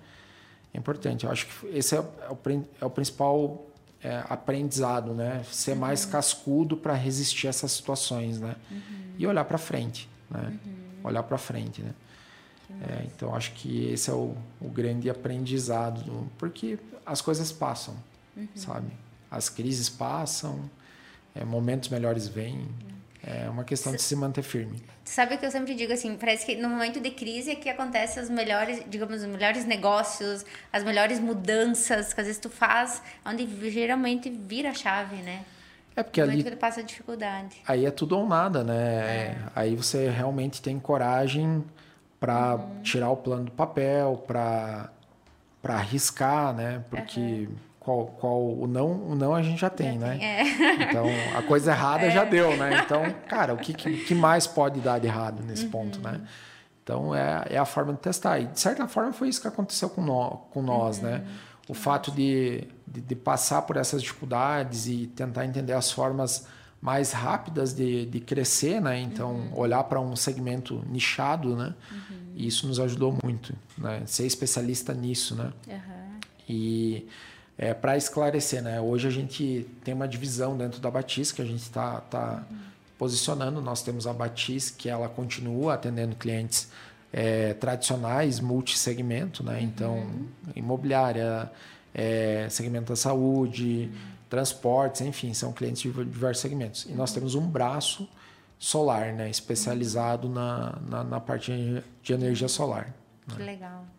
[0.74, 1.24] é importante.
[1.24, 2.38] Eu acho que esse é, é, o,
[2.80, 3.66] é o principal
[4.02, 5.44] é, aprendizado, né?
[5.50, 5.78] Ser uhum.
[5.78, 8.56] mais cascudo para resistir a essas situações, né?
[8.70, 8.80] Uhum.
[9.18, 10.58] E olhar para frente, né?
[10.64, 10.74] Uhum.
[11.04, 11.94] Olhar para frente, né?
[12.82, 17.94] É, então acho que esse é o, o grande aprendizado, porque as coisas passam,
[18.36, 18.48] uhum.
[18.54, 18.88] sabe?
[19.30, 20.68] As crises passam,
[21.34, 22.68] é, momentos melhores vêm.
[23.26, 24.80] É uma questão de se manter firme.
[25.04, 27.68] Sabe o que eu sempre digo assim, parece que no momento de crise é que
[27.68, 33.02] acontecem os melhores, digamos, os melhores negócios, as melhores mudanças que às vezes tu faz,
[33.24, 35.44] onde geralmente vira a chave, né?
[35.96, 37.56] É porque no ali que ele passa dificuldade.
[37.66, 38.76] Aí é tudo ou nada, né?
[38.76, 39.36] É.
[39.56, 41.64] Aí você realmente tem coragem
[42.20, 42.82] para uhum.
[42.82, 44.90] tirar o plano do papel, para
[45.60, 46.84] para arriscar, né?
[46.88, 50.18] Porque uhum qual, qual o não, o não a gente já tem, já né?
[50.18, 50.90] Tem, é.
[50.90, 51.06] Então,
[51.36, 52.10] a coisa errada é.
[52.10, 52.82] já deu, né?
[52.84, 55.70] Então, cara, o que, que mais pode dar de errado nesse uhum.
[55.70, 56.20] ponto, né?
[56.82, 58.40] Então, é, é a forma de testar.
[58.40, 61.12] E, de certa forma, foi isso que aconteceu com, no, com nós, né?
[61.12, 61.18] uhum.
[61.18, 61.26] né?
[61.68, 66.48] O fato de, de, de, passar por essas dificuldades e tentar entender as formas
[66.82, 68.98] mais rápidas de, de crescer, né?
[69.00, 69.58] Então, uhum.
[69.60, 71.72] olhar para um segmento nichado, né?
[71.92, 72.32] Uhum.
[72.34, 74.02] E isso nos ajudou muito, né?
[74.06, 75.52] Ser especialista nisso, né?
[76.48, 77.08] E
[77.58, 78.80] é, para esclarecer, né?
[78.80, 82.44] Hoje a gente tem uma divisão dentro da Batis que a gente está tá
[82.98, 83.62] posicionando.
[83.62, 86.70] Nós temos a Batis que ela continua atendendo clientes
[87.12, 89.62] é, tradicionais, multissegmento, né?
[89.62, 90.28] Então, uhum.
[90.54, 91.50] imobiliária,
[91.94, 93.98] é, segmento da saúde, uhum.
[94.28, 96.84] transportes, enfim, são clientes de diversos segmentos.
[96.84, 98.06] E nós temos um braço
[98.58, 99.30] solar, né?
[99.30, 102.94] Especializado na, na, na parte de energia solar.
[103.28, 103.46] Que né?
[103.46, 103.95] legal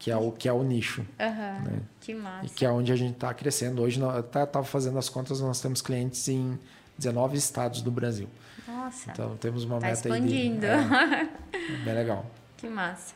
[0.00, 1.02] que é o que é o nicho.
[1.02, 1.82] Uhum, né?
[2.00, 2.46] Que massa.
[2.46, 3.82] E que é onde a gente está crescendo.
[3.82, 6.58] Hoje, eu estava fazendo as contas, nós temos clientes em
[6.96, 8.26] 19 estados do Brasil.
[8.66, 9.10] Nossa.
[9.10, 10.66] Então temos uma tá meta expandindo.
[10.66, 11.28] aí.
[11.52, 12.24] De, é, bem legal.
[12.56, 13.14] Que massa.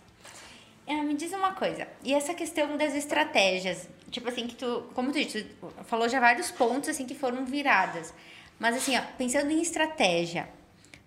[0.87, 5.11] É, me diz uma coisa, e essa questão das estratégias, tipo assim, que tu, como
[5.11, 8.12] tu disse, tu falou já vários pontos assim que foram viradas.
[8.59, 10.47] Mas assim, ó, pensando em estratégia,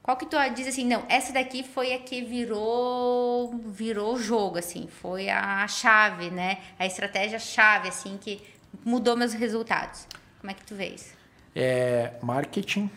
[0.08, 4.88] qual que tu diz assim, não, essa daqui foi a que virou virou jogo, assim,
[4.88, 6.60] foi a chave, né?
[6.80, 8.42] A estratégia chave, assim, que
[8.86, 10.08] mudou meus resultados.
[10.40, 11.12] Como é que tu vês?
[11.54, 12.90] É marketing,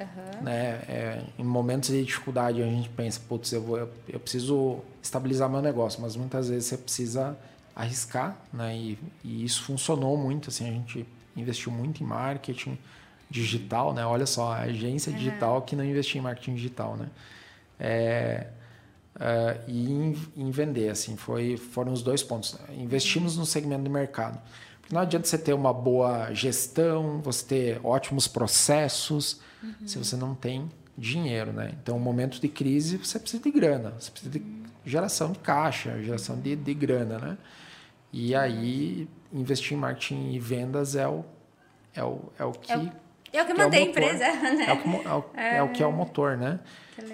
[0.00, 0.42] uhum.
[0.42, 0.80] né?
[0.88, 5.50] É, em momentos de dificuldade a gente pensa, putz, eu, vou, eu, eu preciso estabilizar
[5.50, 7.38] meu negócio, mas muitas vezes você precisa
[7.76, 8.74] arriscar, né?
[8.74, 11.06] E, e isso funcionou muito, assim, a gente
[11.36, 12.78] investiu muito em marketing,
[13.34, 14.06] digital, né?
[14.06, 15.18] Olha só, a agência uhum.
[15.18, 17.08] digital que não investia em marketing digital, né?
[17.80, 18.46] É,
[19.18, 22.56] é, e em, em, vender, assim, foi, foram os dois pontos.
[22.70, 24.40] Investimos no segmento de mercado.
[24.80, 29.74] Porque não adianta você ter uma boa gestão, você ter ótimos processos, uhum.
[29.84, 31.74] se você não tem dinheiro, né?
[31.82, 34.44] Então, momento de crise, você precisa de grana, você precisa de
[34.86, 37.38] geração de caixa, geração de, de grana, né?
[38.12, 41.24] E aí, investir em marketing e vendas é o,
[41.92, 42.70] é o, é o que...
[42.70, 43.03] É o
[43.34, 44.66] É o que, que mantém é a empresa, né?
[44.68, 46.60] É o, que, é, o, é o que é o motor, né?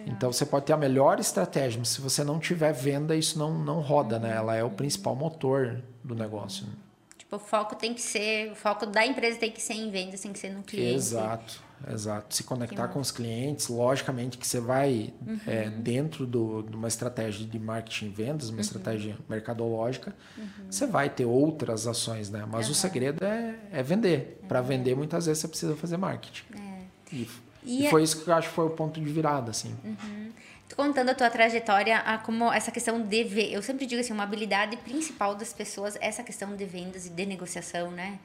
[0.07, 3.53] Então você pode ter a melhor estratégia, mas se você não tiver venda, isso não,
[3.53, 4.37] não roda, né?
[4.37, 6.67] Ela é o principal motor do negócio.
[6.67, 6.73] Né?
[7.17, 10.21] Tipo, o foco tem que ser, o foco da empresa tem que ser em vendas,
[10.21, 10.97] tem que ser no cliente.
[10.97, 12.35] Exato, exato.
[12.35, 15.41] Se conectar com os clientes, logicamente que você vai uhum.
[15.47, 18.61] é, dentro do, de uma estratégia de marketing e vendas, uma uhum.
[18.61, 20.47] estratégia mercadológica, uhum.
[20.71, 22.45] você vai ter outras ações, né?
[22.51, 24.41] Mas o segredo é, é vender.
[24.49, 26.45] Para vender, muitas vezes você precisa fazer marketing.
[26.55, 26.81] É.
[27.13, 27.29] E
[27.63, 29.75] e, e é foi isso que eu acho que foi o ponto de virada, assim.
[29.85, 30.33] Uhum.
[30.77, 34.23] Contando a tua trajetória, a como essa questão de ver, eu sempre digo assim, uma
[34.23, 38.19] habilidade principal das pessoas é essa questão de vendas e de negociação, né?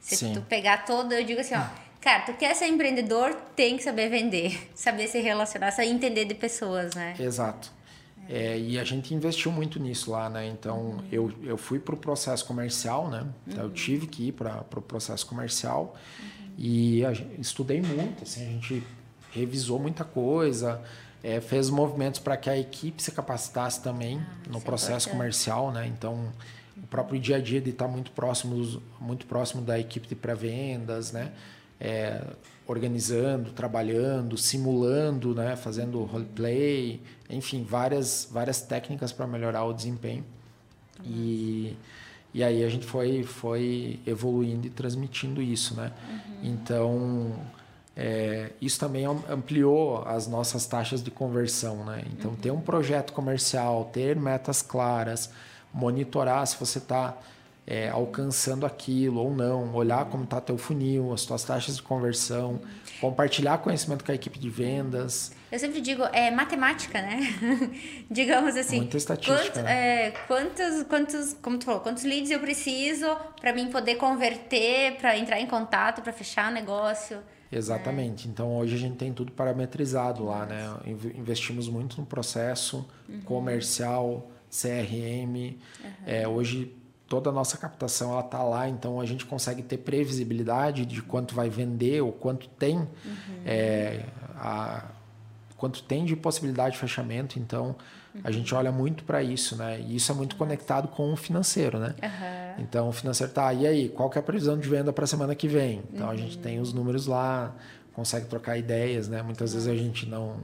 [0.00, 0.34] Se Sim.
[0.34, 1.64] tu pegar toda, eu digo assim, ó,
[2.00, 6.34] cara, tu quer ser empreendedor, tem que saber vender, saber se relacionar, saber entender de
[6.34, 7.14] pessoas, né?
[7.18, 7.76] Exato.
[8.28, 10.46] É, e a gente investiu muito nisso lá, né?
[10.48, 11.04] Então, uhum.
[11.12, 13.24] eu, eu fui para o processo comercial, né?
[13.46, 13.70] Então, uhum.
[13.70, 15.94] eu tive que ir para o pro processo comercial.
[16.18, 16.50] Uhum.
[16.58, 18.82] E a, estudei muito, assim, a gente
[19.30, 20.82] revisou muita coisa,
[21.22, 25.12] é, fez movimentos para que a equipe se capacitasse também ah, no é processo é
[25.12, 25.86] comercial, né?
[25.86, 26.32] Então,
[26.76, 31.12] o próprio dia a dia de estar muito próximo, muito próximo da equipe de pré-vendas,
[31.12, 31.32] né?
[31.80, 32.22] É,
[32.66, 35.56] organizando, trabalhando, simulando, né?
[35.56, 40.24] Fazendo roleplay, enfim, várias, várias técnicas para melhorar o desempenho.
[41.04, 41.76] E
[42.36, 45.90] e aí a gente foi, foi evoluindo e transmitindo isso, né?
[46.06, 46.38] Uhum.
[46.42, 47.32] Então,
[47.96, 52.04] é, isso também ampliou as nossas taxas de conversão, né?
[52.12, 52.36] Então, uhum.
[52.36, 55.30] ter um projeto comercial, ter metas claras,
[55.72, 57.16] monitorar se você está
[57.66, 62.60] é, alcançando aquilo ou não, olhar como está teu funil, as tuas taxas de conversão,
[63.00, 65.32] compartilhar conhecimento com a equipe de vendas.
[65.50, 67.20] Eu sempre digo, é matemática, né?
[68.08, 68.78] Digamos assim.
[68.78, 69.52] Muita estatística.
[69.52, 70.06] Quanto, né?
[70.06, 73.06] é, quantos, quantos, como tu falou, quantos leads eu preciso
[73.40, 77.18] para mim poder converter, para entrar em contato, para fechar o negócio?
[77.50, 78.28] Exatamente.
[78.28, 80.76] Então hoje a gente tem tudo parametrizado lá, né?
[81.16, 83.20] Investimos muito no processo uhum.
[83.22, 85.34] comercial, CRM.
[85.34, 85.90] Uhum.
[86.06, 86.74] É, hoje
[87.08, 91.34] toda a nossa captação ela está lá, então a gente consegue ter previsibilidade de quanto
[91.34, 92.88] vai vender ou quanto tem uhum.
[93.44, 94.04] é,
[94.34, 94.84] a,
[95.56, 97.38] quanto tem de possibilidade de fechamento.
[97.38, 97.76] Então,
[98.14, 98.20] uhum.
[98.24, 99.80] a gente olha muito para isso, né?
[99.80, 101.94] E isso é muito conectado com o financeiro, né?
[102.02, 102.62] Uhum.
[102.62, 105.06] Então, o financeiro tá, e aí, qual que é a previsão de venda para a
[105.06, 105.82] semana que vem?
[105.92, 106.12] Então, uhum.
[106.12, 107.54] a gente tem os números lá,
[107.92, 109.22] consegue trocar ideias, né?
[109.22, 110.40] Muitas vezes a gente não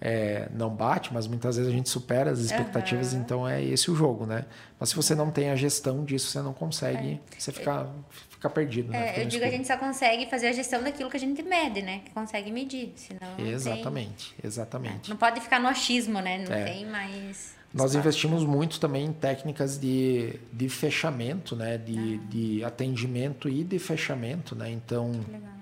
[0.00, 3.20] é, não bate, mas muitas vezes a gente supera as expectativas, uhum.
[3.20, 4.44] então é esse o jogo, né?
[4.78, 7.36] Mas se você não tem a gestão disso, você não consegue, é.
[7.36, 7.88] você fica,
[8.30, 8.92] fica perdido.
[8.92, 8.98] Né?
[8.98, 11.20] É, fica eu digo que a gente só consegue fazer a gestão daquilo que a
[11.20, 12.02] gente mede, né?
[12.04, 14.48] Que consegue medir, senão Exatamente, tem...
[14.48, 15.10] exatamente.
[15.10, 16.44] Não pode ficar no achismo, né?
[16.46, 16.64] Não é.
[16.64, 17.58] tem mais...
[17.74, 21.76] Nós investimos muito também em técnicas de, de fechamento, né?
[21.76, 22.26] De, ah.
[22.30, 24.70] de atendimento e de fechamento, né?
[24.70, 25.10] Então...
[25.30, 25.57] Legal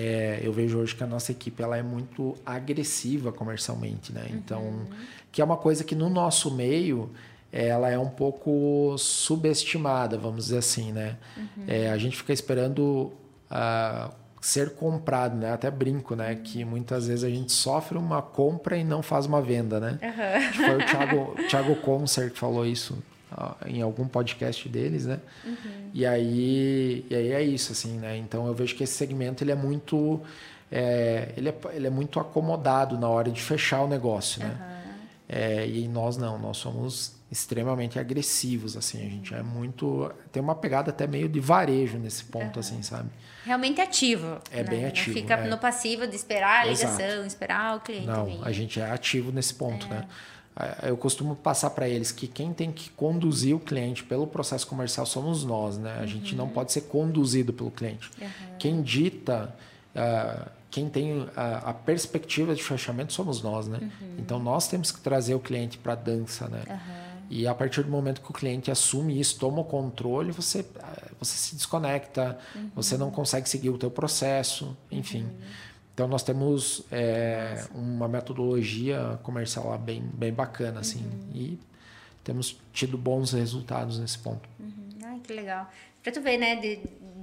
[0.00, 4.28] é, eu vejo hoje que a nossa equipe ela é muito agressiva comercialmente, né?
[4.30, 4.86] Então, uhum.
[5.32, 7.10] que é uma coisa que no nosso meio
[7.50, 11.16] ela é um pouco subestimada, vamos dizer assim, né?
[11.36, 11.64] Uhum.
[11.66, 13.12] É, a gente fica esperando
[13.50, 15.52] uh, ser comprado, né?
[15.52, 16.36] Até brinco, né?
[16.36, 19.98] Que muitas vezes a gente sofre uma compra e não faz uma venda, né?
[20.00, 20.64] Uhum.
[20.64, 22.96] Foi o Thiago, Thiago Concer que falou isso
[23.66, 25.20] em algum podcast deles, né?
[25.44, 25.90] Uhum.
[25.92, 28.16] E aí, e aí é isso, assim, né?
[28.16, 30.20] Então eu vejo que esse segmento ele é muito,
[30.70, 34.56] é, ele, é, ele é muito acomodado na hora de fechar o negócio, né?
[34.58, 34.78] Uhum.
[35.28, 40.54] É, e nós não, nós somos extremamente agressivos, assim, a gente é muito, tem uma
[40.54, 42.60] pegada até meio de varejo nesse ponto, uhum.
[42.60, 43.10] assim, sabe?
[43.44, 44.38] Realmente ativo.
[44.50, 44.64] É né?
[44.64, 45.12] bem ativo.
[45.12, 45.48] Fica é.
[45.48, 47.26] no passivo de esperar a ligação, Exato.
[47.26, 48.06] esperar o cliente.
[48.06, 48.40] Não, vir.
[48.42, 49.90] a gente é ativo nesse ponto, é.
[49.90, 50.08] né?
[50.82, 55.06] Eu costumo passar para eles que quem tem que conduzir o cliente pelo processo comercial
[55.06, 55.96] somos nós, né?
[55.98, 56.06] A uhum.
[56.06, 58.10] gente não pode ser conduzido pelo cliente.
[58.20, 58.28] Uhum.
[58.58, 59.54] Quem dita,
[59.94, 63.78] uh, quem tem a, a, perspectiva de fechamento somos nós, né?
[63.80, 64.16] Uhum.
[64.18, 66.62] Então nós temos que trazer o cliente para a dança, né?
[67.30, 70.64] E a partir do momento que o cliente assume isso, toma o controle, você,
[71.20, 72.38] você se desconecta,
[72.74, 75.28] você não consegue seguir o teu processo, enfim.
[75.98, 81.30] Então nós temos é, uma metodologia comercial lá bem, bem bacana, assim, uhum.
[81.34, 81.58] e
[82.22, 84.48] temos tido bons resultados nesse ponto.
[84.60, 84.90] Uhum.
[85.04, 85.68] Ai, que legal.
[86.00, 86.78] Para tu ver, né, de,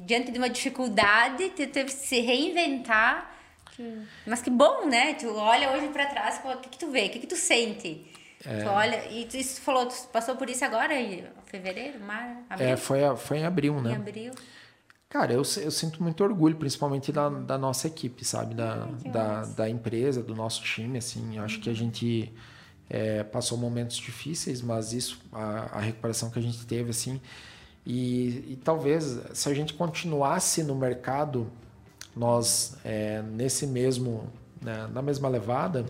[0.06, 3.34] diante de uma dificuldade, tu teve que se reinventar.
[3.78, 4.02] Que...
[4.28, 5.14] Mas que bom, né?
[5.14, 8.06] Tu olha hoje para trás, o que, que tu vê, o que, que tu sente?
[8.46, 8.62] É...
[8.62, 12.68] Tu olha, e tu, tu falou, tu passou por isso agora, em fevereiro, mar, abril?
[12.68, 13.94] É, foi, foi em abril, né?
[13.94, 14.34] Em abril.
[15.10, 18.54] Cara, eu, eu sinto muito orgulho, principalmente da, da nossa equipe, sabe?
[18.54, 21.38] Da, da, da, empresa, do nosso time, assim.
[21.38, 22.34] Eu acho que a gente
[22.90, 27.22] é, passou momentos difíceis, mas isso, a, a, recuperação que a gente teve, assim.
[27.86, 31.50] E, e talvez, se a gente continuasse no mercado
[32.16, 34.28] nós é, nesse mesmo,
[34.62, 35.86] né, na mesma levada,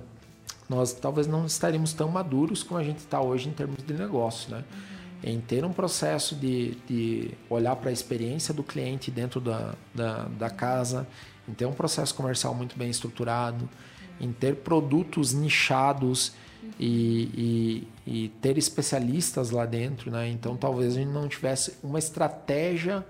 [0.68, 4.50] nós talvez não estaríamos tão maduros como a gente está hoje em termos de negócio,
[4.50, 4.64] né?
[4.72, 4.95] Uhum.
[5.26, 10.26] Em ter um processo de, de olhar para a experiência do cliente dentro da, da,
[10.26, 11.08] da, casa,
[11.50, 14.28] em ter um processo comercial muito bem estruturado, uhum.
[14.28, 16.70] em ter produtos nichados uhum.
[16.80, 20.30] e, e, e, ter especialistas lá dentro, né?
[20.30, 23.04] Então talvez a gente não tivesse uma estratégia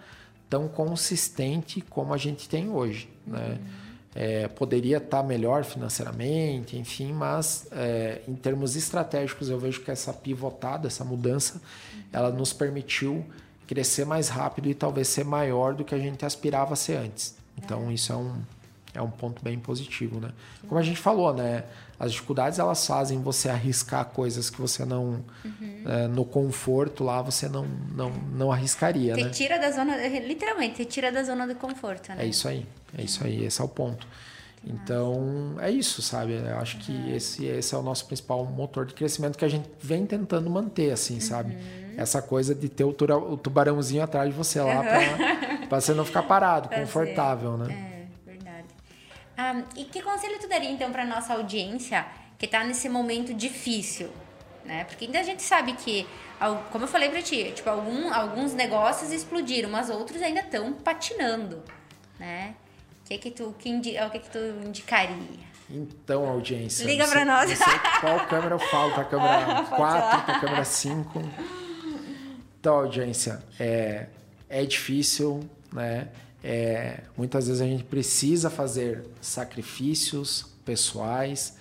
[0.49, 3.59] tão consistente como a gente tem hoje, né?
[4.17, 10.13] É, poderia estar melhor financeiramente, enfim, mas é, em termos estratégicos eu vejo que essa
[10.13, 11.61] pivotada, essa mudança,
[12.13, 13.25] ela nos permitiu
[13.67, 17.35] crescer mais rápido e talvez ser maior do que a gente aspirava a ser antes.
[17.57, 18.41] Então isso é um,
[18.93, 20.31] é um ponto bem positivo, né?
[20.65, 21.65] Como a gente falou, né?
[21.99, 25.83] As dificuldades elas fazem você arriscar coisas que você não uhum.
[25.85, 27.65] é, no conforto lá você não
[27.95, 29.29] não, não arriscaria, você né?
[29.29, 32.17] tira da zona literalmente, você tira da zona de conforto, né?
[32.19, 32.65] É isso aí,
[32.97, 34.05] é isso aí, esse é o ponto.
[34.67, 36.33] Então é isso, sabe?
[36.33, 37.15] Eu acho que uhum.
[37.15, 40.91] esse esse é o nosso principal motor de crescimento que a gente vem tentando manter,
[40.91, 41.53] assim, sabe?
[41.53, 41.93] Uhum.
[41.97, 44.83] Essa coisa de ter o, o tubarãozinho atrás de você lá
[45.69, 47.91] para você não ficar parado, confortável, né?
[47.91, 47.94] É.
[49.37, 52.05] Um, e que conselho tu daria então para nossa audiência
[52.37, 54.09] que está nesse momento difícil,
[54.63, 54.83] né?
[54.85, 56.07] Porque ainda a gente sabe que,
[56.71, 61.63] como eu falei para ti, tipo algum, alguns negócios explodiram, mas outros ainda estão patinando,
[62.19, 62.55] né?
[63.03, 65.45] O que que tu que, indi, o que que tu indicaria?
[65.69, 66.85] Então, audiência.
[66.85, 67.59] Liga para nós.
[67.99, 68.93] qual câmera eu falo?
[68.93, 71.21] Para câmera 4, para a câmera 5.
[72.59, 74.07] Então, audiência, é,
[74.49, 76.07] é difícil, né?
[76.47, 81.57] É, muitas vezes a gente precisa fazer sacrifícios pessoais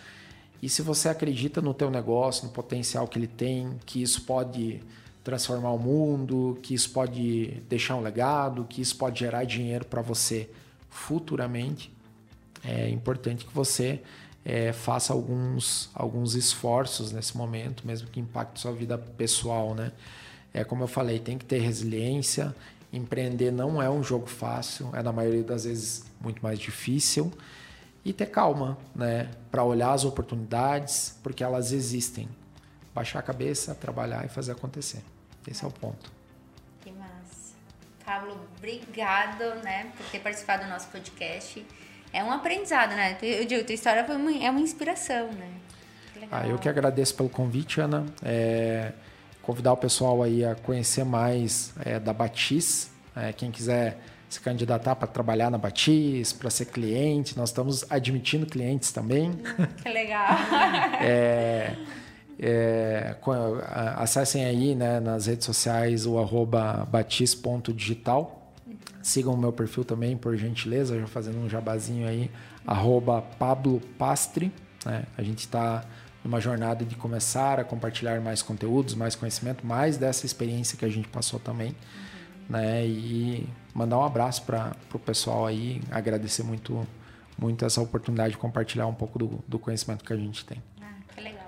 [0.60, 4.82] e se você acredita no teu negócio, no potencial que ele tem, que isso pode
[5.22, 10.02] transformar o mundo, que isso pode deixar um legado, que isso pode gerar dinheiro para
[10.02, 10.50] você
[10.90, 11.90] futuramente,
[12.62, 14.02] é importante que você
[14.44, 19.92] é, faça alguns, alguns esforços nesse momento, mesmo que impacte sua vida pessoal, né?
[20.52, 22.54] É como eu falei, tem que ter resiliência,
[22.94, 27.32] Empreender não é um jogo fácil, é na maioria das vezes muito mais difícil.
[28.04, 29.30] E ter calma, né?
[29.50, 32.28] Para olhar as oportunidades, porque elas existem.
[32.94, 35.02] Baixar a cabeça, trabalhar e fazer acontecer.
[35.48, 36.12] Esse é o ponto.
[36.82, 37.54] Que massa.
[38.04, 41.66] Pablo, obrigado, né, por ter participado do nosso podcast.
[42.12, 43.18] É um aprendizado, né?
[43.20, 45.50] Eu digo, tua história foi uma, é uma inspiração, né?
[46.30, 48.06] Ah, eu que agradeço pelo convite, Ana.
[48.22, 48.92] É
[49.44, 52.90] convidar o pessoal aí a conhecer mais é, da Batis.
[53.14, 58.46] É, quem quiser se candidatar para trabalhar na Batis, para ser cliente, nós estamos admitindo
[58.46, 59.32] clientes também.
[59.82, 60.36] Que legal!
[61.00, 61.76] é,
[62.38, 63.16] é,
[63.96, 68.52] acessem aí né, nas redes sociais o arroba batis.digital.
[69.02, 72.30] Sigam o meu perfil também, por gentileza, já fazendo um jabazinho aí,
[72.66, 74.50] arroba Pablo Pastre.
[74.84, 75.04] Né?
[75.16, 75.84] A gente está
[76.24, 80.88] numa jornada de começar a compartilhar mais conteúdos, mais conhecimento, mais dessa experiência que a
[80.88, 81.76] gente passou também, uhum.
[82.48, 82.86] né?
[82.86, 86.86] E mandar um abraço para o pessoal aí, agradecer muito,
[87.36, 90.62] muito essa oportunidade de compartilhar um pouco do, do conhecimento que a gente tem.
[90.80, 91.46] Ah, que legal.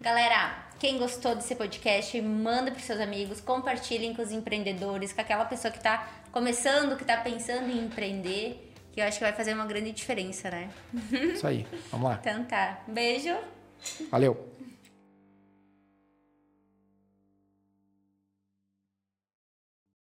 [0.00, 5.44] Galera, quem gostou desse podcast, manda para seus amigos, compartilhem com os empreendedores, com aquela
[5.44, 9.54] pessoa que está começando, que está pensando em empreender, que eu acho que vai fazer
[9.54, 10.70] uma grande diferença, né?
[11.12, 12.18] Isso aí, vamos lá.
[12.20, 12.80] então tá.
[12.88, 13.36] Beijo.
[14.10, 14.36] Valeu!